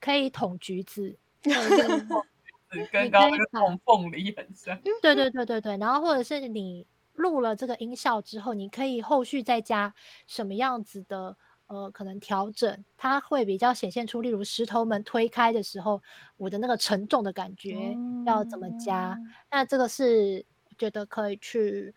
[0.01, 4.79] 可以捅橘子， 跟刚刚那个捅凤梨很像。
[5.03, 9.93] 对对对对对，然后或者是你录了这个音效之后，你可以后续再加
[10.27, 11.37] 什么样子的。
[11.71, 16.03] 呃，可能调整它会比较显现出，例如石头门推开的时候，
[16.37, 17.97] 我的那个沉重的感觉
[18.27, 19.13] 要怎么加？
[19.17, 20.45] 嗯、那这个是
[20.77, 21.95] 觉得可以去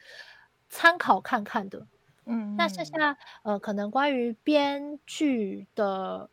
[0.69, 1.88] 参考看看的。
[2.26, 6.30] 嗯，那剩下呃，可能关于编剧的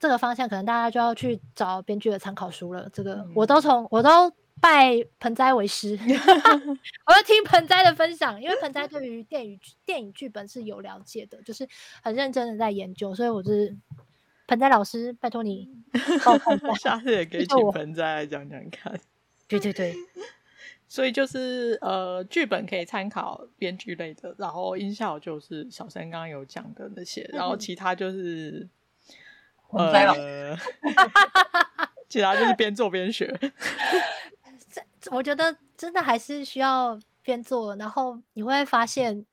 [0.00, 2.90] 这个方向，可能大家就要去找编剧的参考书了。
[2.92, 4.32] 这个、嗯、我都从我都。
[4.60, 5.98] 拜盆栽为师，
[7.06, 11.68] 我要听盆栽的分享，因为盆栽对于电影电影剧本是有了解的，就是
[12.02, 13.76] 很认真的在研究，所以我是
[14.46, 15.68] 盆栽老师，拜托你
[16.24, 18.98] 帮我看一下，下次也可以请盆栽来讲讲看。
[19.46, 19.94] 对对对，
[20.88, 28.66] 所以就是呃，剧本可以参考编剧类的，然后音效就是小三刚刚有讲的那些，然后其他就是
[29.70, 30.56] 盆栽老师，
[32.08, 33.32] 其他就是边做边学。
[35.10, 39.24] 我觉得真的还是需要边做，然后你会发现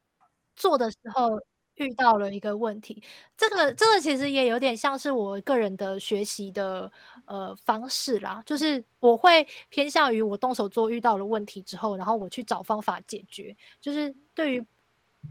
[0.56, 1.40] 做的时候
[1.76, 3.04] 遇到了一个问题。
[3.38, 6.92] 这个这个其实也有点像是我个人的学习的
[7.26, 13.56] 呃方式啦，就是我会偏向于我动手做，遇到了问题之后，然后我去找方法解决。
[13.82, 14.66] 就是对于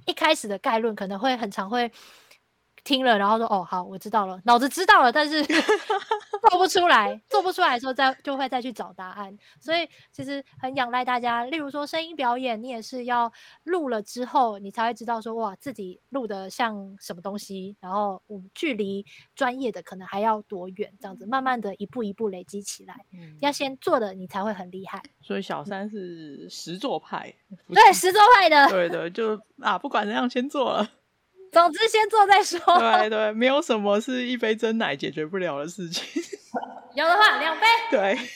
[0.06, 1.90] 一开始的概论，可能会很常会。
[2.84, 5.42] 听了，然后说：“哦，好，我知道了，脑子知道了，但是
[6.50, 9.36] 做不出来，做不出来的时候再就会再去找答案。
[9.60, 13.32] 所以其实很仰赖大家，例如说声音表演，你也是要
[13.64, 19.04] 录了之后，你才会知道说哇，自己录的像什么东西，然后我们距离
[19.34, 23.04] 专业的可能还要多远，这样子慢慢的一步一步累积起来。
[23.12, 25.00] 嗯，要先做的，你才会很厉害。
[25.20, 27.32] 所以小三是实作派，
[27.72, 30.88] 对，实作派的，对的，就啊，不管怎样，先做了。”
[31.52, 32.58] 总之先做再说。
[32.78, 36.22] 对对，没有什么是一杯真奶解决不了的事情。
[36.96, 37.66] 有的话两杯。
[37.90, 38.18] 对。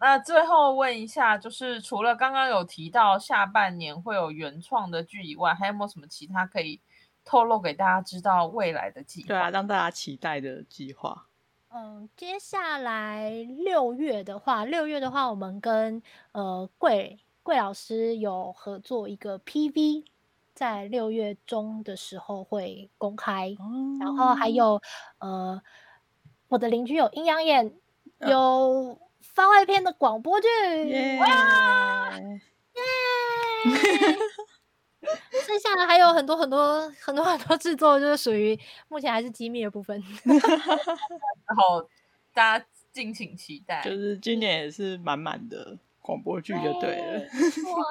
[0.00, 6.80] 那最后问一下，就是除了刚刚有提到下半年会有原创的剧以外，还有没有什么其他可以
[7.24, 9.28] 透露给大家知道未来的计划？
[9.28, 11.26] 对啊，让大家期待的计划。
[11.68, 20.04] 嗯，接下来六月的话，六月的话，我们跟呃桂桂老师有合作一个 PV，
[20.54, 23.56] 在六月中的时候会公开。
[23.60, 24.80] 嗯、然后还有
[25.18, 25.60] 呃，
[26.48, 27.72] 我的邻居有阴阳眼，
[28.20, 30.48] 有番外篇的广播剧。
[30.88, 31.18] 耶！
[35.44, 38.58] 剩下的还有很多很多很多很多制作，就是属于
[38.88, 40.00] 目前还是机密的部分。
[40.24, 41.88] 然后
[42.32, 47.18] 大家敬请期待，就是今年也是满满的广播剧就对了。
[47.18, 47.84] 哇！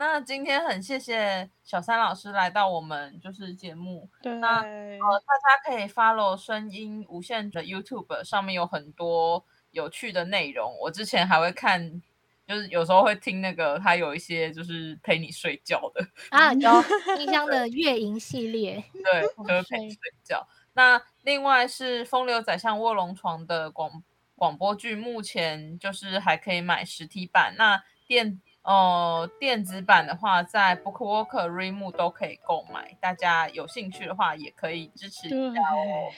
[0.00, 4.08] 那今天很谢谢小三老师来到我们就是节目。
[4.22, 4.34] 对。
[4.36, 10.74] 那呃，大家可以 follow 声音无限的 YouTube 上面有很多有趣的内容。
[10.80, 12.00] 我之前还会看。
[12.48, 16.68] 就是有时候会听那个，他有一些就是陪你睡觉的啊，有
[17.16, 20.44] 音箱的月营系列， 对，就是陪你睡觉。
[20.72, 24.02] 那另外是风流宰相卧龙床的广
[24.34, 27.54] 广播剧，目前就是还可以买实体版。
[27.56, 36.10] 那电呃，电子版的话，在 BookWalker、Readmoo 都可以购买，大家有兴趣的话也可以支持一下哦。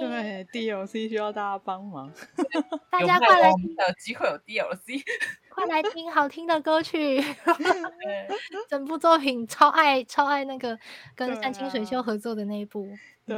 [0.00, 2.12] 对，DLC 需要大家帮忙，
[2.90, 5.02] 大家快来听的机会有 DLC，
[5.58, 7.20] 快来听好听的歌曲。
[8.70, 10.78] 整部作品超爱超爱那个
[11.16, 12.86] 跟山清水秀合作的那一部。
[13.26, 13.36] 对，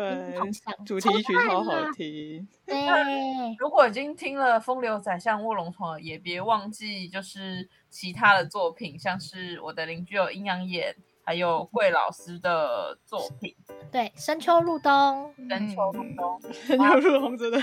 [0.85, 2.47] 主题曲超好听。
[2.67, 2.77] 对，
[3.59, 10.95] 如果已经听了《风流宰相卧龙床》，也别忘记就是其他的作品，像是我的邻居有阴阳眼，
[11.25, 13.57] 还有桂老师的作品。
[13.91, 17.59] 对，深秋入冬，深秋入冬，深秋入冬真的。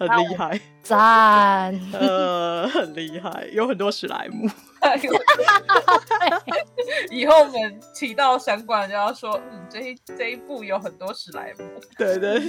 [0.00, 1.78] 很厉害，赞！
[1.92, 4.48] 呃，很厉害，有很多史莱姆。
[7.10, 11.58] 以后我们提到相关就要说，嗯，这一这一部有很多史莱姆。
[11.98, 12.48] 对对对，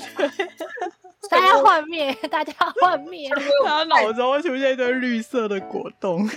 [1.30, 3.30] 大家幻灭，大家幻灭，
[3.66, 6.28] 他脑中会出现一堆绿色的果冻。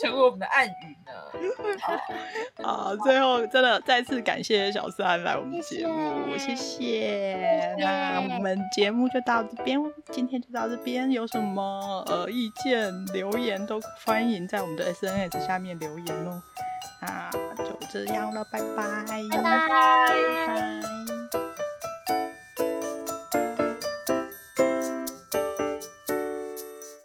[0.00, 1.12] 成为我们的暗语呢。
[2.64, 6.56] 好，最后真的再次感谢小三来我们节目，谢谢。
[6.56, 9.78] 谢谢，那我们节目就到这边，
[10.10, 11.12] 今天就到这边。
[11.12, 16.40] 有什么呃意见留言都欢迎在我们你的 sns 下面留言哦
[17.00, 17.28] 啊
[17.58, 19.04] 就这样了拜拜。
[19.30, 21.19] 拜拜。